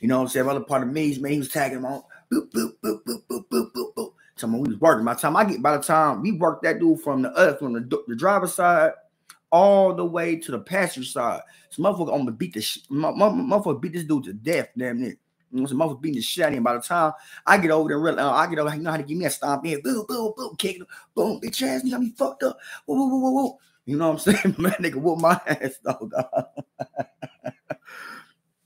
You 0.01 0.09
know 0.09 0.19
what 0.19 0.25
I'm 0.25 0.29
saying? 0.31 0.49
Other 0.49 0.61
part 0.61 0.83
of 0.85 0.91
me, 0.91 1.19
man, 1.19 1.33
he 1.33 1.39
was 1.41 1.49
tagging 1.51 1.79
him 1.79 1.87
on. 1.87 2.03
Boop, 2.33 2.51
boop, 2.53 2.73
boop, 2.85 3.03
boop, 3.05 3.23
boop, 3.31 3.45
boop, 3.51 3.73
boop, 3.73 3.95
boop. 3.97 4.13
So 4.37 4.49
when 4.49 4.61
we 4.61 4.71
was 4.71 4.81
working, 4.81 5.05
by 5.05 5.15
the 5.15 5.21
time 5.21 5.37
I 5.37 5.45
get, 5.45 5.63
by 5.63 5.77
the 5.77 5.83
time 5.83 6.23
we 6.23 6.33
worked 6.33 6.65
that 6.65 6.81
dude 6.81 7.01
from 7.03 7.23
the 7.23 7.31
other, 7.33 7.57
from 7.57 7.75
the, 7.75 8.05
the 8.09 8.17
driver's 8.17 8.55
side 8.55 8.93
all 9.53 9.95
the 9.95 10.05
way 10.05 10.37
to 10.37 10.53
the 10.53 10.61
passenger 10.61 11.09
side. 11.09 11.43
So 11.71 11.83
motherfucker, 11.83 12.13
I'm 12.13 12.21
gonna 12.21 12.33
beat 12.33 12.55
the 12.55 12.63
sh- 12.63 12.81
motherfucker 12.91 13.81
beat 13.83 13.95
this 13.95 14.05
dude 14.05 14.25
to 14.25 14.35
death, 14.35 14.71
damn 14.79 15.01
near. 15.01 15.17
You 15.53 15.63
know, 15.63 15.67
some 15.67 15.79
motherfucker 15.79 16.03
beating 16.03 16.17
the 16.19 16.23
shit 16.23 16.45
out 16.45 16.51
of 16.53 16.59
him. 16.59 16.65
By 16.65 16.75
the 16.75 16.81
time 16.83 17.13
I 17.47 17.59
get 17.59 17.71
over 17.73 17.89
there, 17.89 17.99
real, 17.99 18.21
uh, 18.21 18.31
I 18.33 18.49
get 18.49 18.59
over, 18.61 18.75
you 18.75 18.83
know 18.83 18.93
how 18.93 18.99
to 18.99 19.03
give 19.05 19.19
me 19.19 19.27
a 19.27 19.31
stomp 19.31 19.67
in, 19.67 19.83
boom, 19.83 20.05
boom, 20.09 20.35
boom, 20.37 20.57
kicking, 20.57 20.87
boom, 21.15 21.41
bitch 21.41 21.63
ass, 21.63 21.85
you 21.85 21.93
got 21.93 22.01
me 22.03 22.13
fucked 22.17 22.45
up. 22.45 22.59
Whoa, 22.87 22.97
whoa, 22.97 23.09
whoa, 23.09 23.19
whoa, 23.19 23.31
whoa. 23.33 23.59
You 23.87 23.97
know 23.99 24.13
what 24.13 24.27
I'm 24.29 24.35
saying? 24.37 24.57
Man, 24.59 24.73
nigga 24.75 24.97
whoop 24.97 25.21
my 25.21 25.41
ass 25.49 25.79
though, 25.85 26.11
dog. 26.13 26.45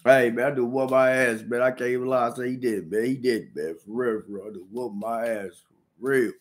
hey, 0.04 0.30
man, 0.30 0.52
I 0.52 0.54
do 0.54 0.64
whoop 0.64 0.90
my 0.90 1.10
ass, 1.10 1.42
man. 1.42 1.62
I 1.62 1.70
can't 1.70 1.90
even 1.90 2.06
lie. 2.06 2.28
I 2.28 2.34
say 2.34 2.50
he 2.50 2.56
did, 2.56 2.90
man. 2.90 3.04
He 3.04 3.16
did, 3.16 3.54
man. 3.54 3.76
For 3.84 3.90
real, 3.90 4.22
for 4.22 4.32
real. 4.32 4.46
I 4.48 4.52
do 4.52 4.66
whoop 4.70 4.92
my 4.94 5.26
ass 5.26 5.62
for 5.68 6.08
real. 6.08 6.32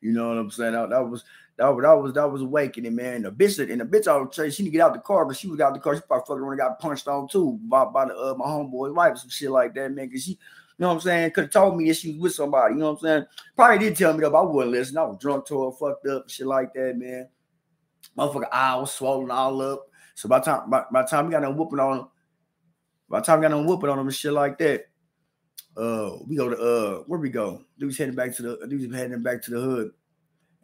You 0.00 0.12
know 0.12 0.28
what 0.28 0.38
I'm 0.38 0.50
saying? 0.50 0.72
That, 0.72 0.90
that 0.90 1.08
was 1.08 1.24
that 1.56 1.68
was 1.68 1.82
that 1.82 1.92
was 1.92 2.12
that 2.12 2.30
was 2.30 2.42
awakening, 2.42 2.94
man. 2.94 3.22
The 3.22 3.32
bitch 3.32 3.58
and 3.58 3.80
the 3.80 3.84
bitch 3.84 4.06
I 4.06 4.16
was 4.16 4.36
saying 4.36 4.50
she 4.50 4.62
didn't 4.62 4.74
get 4.74 4.82
out 4.82 4.92
the 4.92 5.00
car, 5.00 5.24
but 5.24 5.36
she 5.36 5.48
was 5.48 5.60
out 5.60 5.72
the 5.72 5.80
car. 5.80 5.94
She 5.94 6.02
probably 6.02 6.26
fucking 6.26 6.58
got 6.58 6.78
punched 6.78 7.08
on 7.08 7.28
too 7.28 7.58
by, 7.62 7.86
by 7.86 8.06
the 8.06 8.14
uh, 8.14 8.34
my 8.36 8.44
homeboy's 8.44 8.92
wife 8.92 9.18
some 9.18 9.30
shit 9.30 9.50
like 9.50 9.74
that, 9.74 9.90
man. 9.90 10.10
Cause 10.10 10.24
she, 10.24 10.32
you 10.32 10.38
know 10.78 10.88
what 10.88 10.94
I'm 10.94 11.00
saying, 11.00 11.30
could 11.30 11.44
have 11.44 11.50
told 11.50 11.78
me 11.78 11.88
that 11.88 11.96
she 11.96 12.12
was 12.12 12.20
with 12.20 12.34
somebody, 12.34 12.74
you 12.74 12.80
know 12.80 12.92
what 12.92 12.98
I'm 12.98 13.06
saying? 13.06 13.26
Probably 13.56 13.78
did 13.78 13.96
tell 13.96 14.12
me 14.12 14.20
that, 14.20 14.30
but 14.30 14.42
I 14.42 14.44
wouldn't 14.44 14.72
listen. 14.72 14.98
I 14.98 15.04
was 15.04 15.18
drunk 15.18 15.46
to 15.46 15.64
her, 15.64 15.72
fucked 15.72 16.06
up, 16.06 16.28
shit 16.28 16.46
like 16.46 16.74
that, 16.74 16.98
man. 16.98 17.28
Motherfucker, 18.18 18.52
eye 18.52 18.76
was 18.76 18.92
swollen 18.92 19.30
all 19.30 19.62
up. 19.62 19.86
So 20.14 20.28
by 20.28 20.40
time 20.40 20.68
by, 20.68 20.84
by 20.92 21.04
time 21.04 21.26
we 21.26 21.32
got 21.32 21.40
done 21.40 21.56
whooping 21.56 21.80
on 21.80 22.00
him, 22.00 22.06
by 23.08 23.20
the 23.20 23.26
time 23.26 23.38
I 23.38 23.42
got 23.42 23.50
done 23.50 23.66
whooping 23.66 23.90
on 23.90 23.98
him 23.98 24.06
and 24.06 24.14
shit 24.14 24.32
like 24.32 24.58
that, 24.58 24.86
uh, 25.76 26.16
we 26.26 26.36
go 26.36 26.48
to 26.48 26.56
uh, 26.56 27.02
where 27.06 27.20
we 27.20 27.30
go? 27.30 27.62
Dude's 27.78 27.98
heading 27.98 28.14
back 28.14 28.34
to 28.36 28.42
the 28.42 28.66
dude's 28.66 28.94
heading 28.94 29.22
back 29.22 29.42
to 29.42 29.50
the 29.50 29.60
hood 29.60 29.92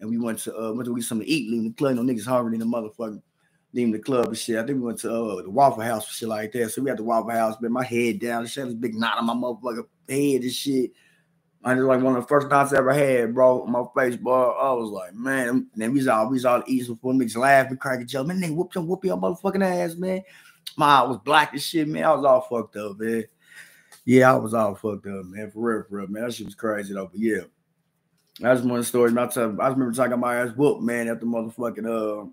and 0.02 0.10
we 0.10 0.18
went 0.18 0.40
to 0.40 0.54
uh 0.54 0.72
went 0.72 0.84
to 0.84 0.94
get 0.94 1.04
something 1.04 1.26
to 1.26 1.32
eat, 1.32 1.50
leaving 1.50 1.68
the 1.68 1.74
club. 1.74 1.94
No 1.94 2.02
niggas 2.02 2.26
hungry 2.26 2.54
in 2.54 2.60
the 2.60 2.66
motherfucker, 2.66 3.22
leaving 3.72 3.92
the 3.92 4.00
club 4.00 4.26
and 4.26 4.36
shit. 4.36 4.58
I 4.58 4.66
think 4.66 4.78
we 4.78 4.84
went 4.84 4.98
to 5.00 5.12
uh, 5.12 5.42
the 5.42 5.50
Waffle 5.50 5.82
House 5.82 6.06
and 6.06 6.14
shit 6.14 6.28
like 6.28 6.52
that. 6.52 6.70
So 6.70 6.82
we 6.82 6.90
at 6.90 6.96
the 6.96 7.04
Waffle 7.04 7.30
House, 7.30 7.60
man. 7.60 7.72
My 7.72 7.84
head 7.84 8.18
down, 8.18 8.44
shit, 8.46 8.66
this 8.66 8.74
big 8.74 8.96
knot 8.96 9.18
on 9.18 9.26
my 9.26 9.34
motherfucker 9.34 9.86
head 10.08 10.42
and 10.42 10.52
shit. 10.52 10.90
I 11.64 11.74
just 11.74 11.86
like 11.86 12.02
one 12.02 12.16
of 12.16 12.22
the 12.22 12.28
first 12.28 12.48
knots 12.48 12.72
I 12.72 12.78
ever 12.78 12.92
had, 12.92 13.32
bro, 13.32 13.62
on 13.62 13.70
my 13.70 13.84
face, 13.96 14.16
bro. 14.16 14.50
I 14.50 14.72
was 14.72 14.90
like, 14.90 15.14
man, 15.14 15.48
and 15.48 15.66
then 15.76 15.92
we 15.92 15.98
was 15.98 16.08
all 16.08 16.28
we 16.28 16.34
was 16.34 16.44
all 16.44 16.64
eating 16.66 16.94
before 16.94 17.12
niggas 17.12 17.36
laughing, 17.36 17.76
cracking 17.76 18.08
jokes. 18.08 18.26
Man, 18.26 18.40
they 18.40 18.50
whoop 18.50 18.72
them, 18.72 18.88
whoop 18.88 19.04
your 19.04 19.16
motherfucking 19.16 19.64
ass, 19.64 19.94
man. 19.94 20.22
My 20.76 21.00
eye 21.00 21.02
was 21.02 21.18
black 21.18 21.54
as 21.54 21.64
shit, 21.64 21.88
man. 21.88 22.04
I 22.04 22.12
was 22.12 22.24
all 22.24 22.40
fucked 22.40 22.76
up, 22.76 22.98
man. 22.98 23.24
Yeah, 24.04 24.32
I 24.32 24.36
was 24.36 24.54
all 24.54 24.74
fucked 24.74 25.06
up, 25.06 25.26
man. 25.26 25.50
For 25.50 25.60
real, 25.60 25.84
for 25.88 25.96
real, 25.98 26.08
man. 26.08 26.24
That 26.24 26.34
shit 26.34 26.46
was 26.46 26.54
crazy 26.54 26.94
though. 26.94 27.06
But 27.06 27.20
yeah. 27.20 27.42
That's 28.40 28.62
one 28.62 28.82
story. 28.82 29.12
My 29.12 29.26
time, 29.26 29.52
I, 29.52 29.56
tell, 29.56 29.60
I 29.62 29.68
remember 29.68 29.92
talking 29.92 30.18
my 30.18 30.36
ass 30.36 30.56
whooped, 30.56 30.82
man, 30.82 31.08
after 31.08 31.26
motherfucking 31.26 31.86
uh 31.86 32.28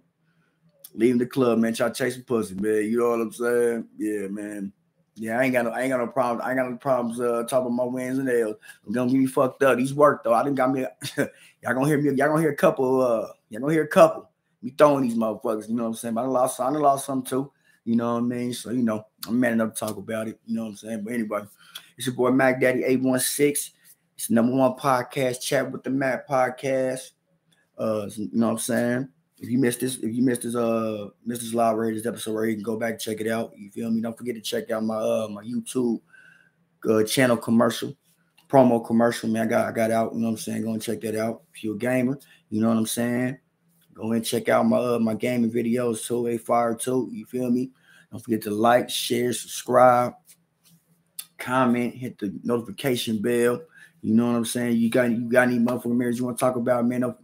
leaving 0.93 1.19
the 1.19 1.25
club, 1.25 1.59
man. 1.59 1.73
Try 1.73 1.89
chasing 1.89 2.23
pussy, 2.23 2.55
man. 2.55 2.85
You 2.85 2.99
know 2.99 3.09
what 3.09 3.21
I'm 3.21 3.31
saying? 3.31 3.87
Yeah, 3.97 4.27
man. 4.27 4.71
Yeah, 5.15 5.37
I 5.37 5.43
ain't 5.43 5.53
got 5.53 5.65
no, 5.65 5.71
I 5.71 5.81
ain't 5.81 5.89
got 5.89 5.99
no 5.99 6.07
problems. 6.07 6.43
I 6.45 6.51
ain't 6.51 6.59
got 6.59 6.69
no 6.71 6.77
problems 6.77 7.19
uh 7.19 7.43
talking 7.43 7.75
my 7.75 7.83
wins 7.83 8.17
and 8.17 8.27
nails. 8.27 8.55
I'm 8.87 8.93
gonna 8.93 9.11
get 9.11 9.19
me 9.19 9.27
fucked 9.27 9.61
up. 9.63 9.77
These 9.77 9.93
work 9.93 10.23
though. 10.23 10.33
I 10.33 10.43
didn't 10.43 10.55
got 10.55 10.71
me. 10.71 10.85
y'all 11.17 11.73
gonna 11.73 11.87
hear 11.87 12.01
me. 12.01 12.15
Y'all 12.15 12.29
gonna 12.29 12.41
hear 12.41 12.51
a 12.51 12.55
couple. 12.55 13.01
Uh, 13.01 13.27
y'all 13.49 13.61
gonna 13.61 13.73
hear 13.73 13.83
a 13.83 13.87
couple. 13.87 14.29
Me 14.61 14.73
throwing 14.77 15.03
these 15.03 15.15
motherfuckers. 15.15 15.67
You 15.67 15.75
know 15.75 15.83
what 15.83 15.89
I'm 15.89 15.95
saying? 15.95 16.15
But 16.15 16.23
I 16.23 16.27
lost. 16.27 16.59
I 16.61 16.69
lost 16.69 17.05
some 17.05 17.23
too. 17.23 17.51
You 17.89 17.95
know 17.95 18.13
what 18.13 18.19
I 18.19 18.21
mean? 18.21 18.53
So 18.53 18.69
you 18.69 18.83
know, 18.83 19.03
I'm 19.27 19.39
man 19.39 19.53
enough 19.53 19.73
to 19.73 19.79
talk 19.79 19.97
about 19.97 20.27
it. 20.27 20.39
You 20.45 20.55
know 20.55 20.65
what 20.65 20.69
I'm 20.69 20.75
saying? 20.75 21.03
But 21.03 21.13
anyway, 21.13 21.41
it's 21.97 22.05
your 22.05 22.15
boy 22.15 22.29
Mac 22.29 22.61
Daddy 22.61 22.83
eight 22.83 23.01
one 23.01 23.19
six. 23.19 23.71
It's 24.15 24.29
number 24.29 24.55
one 24.55 24.73
podcast, 24.73 25.41
Chat 25.41 25.71
with 25.71 25.81
the 25.81 25.89
Mack 25.89 26.27
podcast. 26.29 27.13
Uh, 27.79 28.07
you 28.15 28.29
know 28.31 28.45
what 28.45 28.51
I'm 28.51 28.57
saying? 28.59 29.09
If 29.39 29.49
you 29.49 29.57
missed 29.57 29.79
this, 29.79 29.97
if 29.97 30.13
you 30.13 30.21
missed 30.21 30.43
this, 30.43 30.53
uh, 30.53 31.07
missed 31.25 31.41
this 31.41 31.55
live 31.55 31.79
episode, 32.05 32.33
right, 32.33 32.49
you 32.49 32.53
can 32.57 32.63
go 32.63 32.77
back 32.77 32.91
and 32.91 32.99
check 32.99 33.21
it 33.21 33.27
out. 33.27 33.53
You 33.57 33.71
feel 33.71 33.89
me? 33.89 34.01
Don't 34.01 34.15
forget 34.15 34.35
to 34.35 34.41
check 34.41 34.69
out 34.69 34.83
my 34.83 34.95
uh 34.95 35.27
my 35.27 35.43
YouTube 35.43 35.99
uh, 36.87 37.03
channel 37.05 37.37
commercial, 37.37 37.97
promo 38.47 38.85
commercial. 38.85 39.29
Man, 39.29 39.47
I 39.47 39.49
got 39.49 39.67
I 39.67 39.71
got 39.71 39.89
out. 39.89 40.13
You 40.13 40.19
know 40.19 40.27
what 40.27 40.33
I'm 40.33 40.37
saying? 40.37 40.61
Go 40.61 40.73
and 40.73 40.81
check 40.81 41.01
that 41.01 41.15
out. 41.15 41.41
If 41.55 41.63
you're 41.63 41.73
a 41.73 41.79
gamer, 41.79 42.19
you 42.51 42.61
know 42.61 42.67
what 42.69 42.77
I'm 42.77 42.85
saying. 42.85 43.39
Go 43.95 44.11
and 44.11 44.23
check 44.23 44.47
out 44.47 44.67
my 44.67 44.77
uh, 44.77 44.99
my 44.99 45.15
gaming 45.15 45.49
videos 45.49 46.05
too. 46.05 46.27
A 46.27 46.37
fire 46.37 46.75
too. 46.75 47.09
You 47.11 47.25
feel 47.25 47.49
me? 47.49 47.71
Don't 48.11 48.19
forget 48.19 48.41
to 48.43 48.51
like, 48.51 48.89
share, 48.89 49.33
subscribe, 49.33 50.13
comment, 51.37 51.95
hit 51.95 52.17
the 52.17 52.33
notification 52.43 53.21
bell. 53.21 53.61
You 54.01 54.13
know 54.13 54.27
what 54.27 54.37
I'm 54.37 54.45
saying? 54.45 54.77
You 54.77 54.89
got 54.89 55.11
you 55.11 55.29
got 55.29 55.47
any 55.47 55.59
motherfucking 55.59 55.97
marriage 55.97 56.17
you 56.17 56.25
want 56.25 56.37
to 56.37 56.45
talk 56.45 56.55
about, 56.55 56.85
man? 56.85 57.01
Don't, 57.01 57.17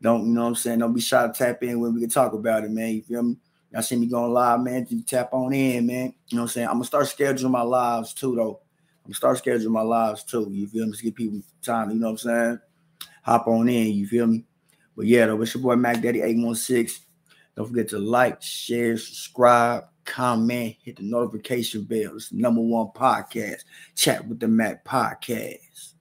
don't 0.00 0.26
you 0.26 0.34
know 0.34 0.42
what 0.42 0.48
I'm 0.48 0.54
saying? 0.54 0.78
Don't 0.78 0.94
be 0.94 1.00
shy 1.00 1.26
to 1.26 1.32
tap 1.32 1.62
in 1.62 1.80
when 1.80 1.94
we 1.94 2.00
can 2.00 2.10
talk 2.10 2.32
about 2.32 2.64
it, 2.64 2.70
man. 2.70 2.94
You 2.94 3.02
feel 3.02 3.22
me? 3.22 3.36
Y'all 3.72 3.82
see 3.82 3.96
me 3.96 4.06
going 4.06 4.32
live, 4.32 4.60
man. 4.60 4.86
You 4.88 5.02
tap 5.02 5.32
on 5.32 5.52
in, 5.52 5.86
man. 5.86 6.14
You 6.28 6.36
know 6.36 6.42
what 6.42 6.42
I'm 6.42 6.48
saying? 6.48 6.68
I'm 6.68 6.74
gonna 6.74 6.84
start 6.84 7.06
scheduling 7.06 7.50
my 7.50 7.62
lives 7.62 8.14
too, 8.14 8.34
though. 8.34 8.60
I'm 9.04 9.10
gonna 9.10 9.14
start 9.14 9.42
scheduling 9.42 9.70
my 9.70 9.82
lives 9.82 10.24
too. 10.24 10.48
You 10.50 10.66
feel 10.66 10.86
me? 10.86 10.92
Just 10.92 11.02
give 11.02 11.14
people 11.14 11.40
time, 11.62 11.90
you 11.90 11.96
know 11.96 12.06
what 12.06 12.12
I'm 12.12 12.18
saying? 12.18 12.58
Hop 13.22 13.46
on 13.48 13.68
in, 13.68 13.92
you 13.92 14.06
feel 14.06 14.26
me? 14.26 14.44
But 14.96 15.06
yeah, 15.06 15.26
though, 15.26 15.40
it's 15.42 15.54
your 15.54 15.62
boy 15.62 15.76
Mac 15.76 16.00
Daddy 16.00 16.22
816. 16.22 17.04
Don't 17.54 17.68
forget 17.68 17.88
to 17.88 17.98
like, 17.98 18.40
share, 18.40 18.96
subscribe, 18.96 19.84
comment, 20.06 20.76
hit 20.82 20.96
the 20.96 21.02
notification 21.02 21.82
bell. 21.82 22.16
It's 22.16 22.32
number 22.32 22.62
one 22.62 22.88
podcast. 22.94 23.64
Chat 23.94 24.26
with 24.26 24.40
the 24.40 24.48
Mack 24.48 24.84
podcast. 24.84 25.95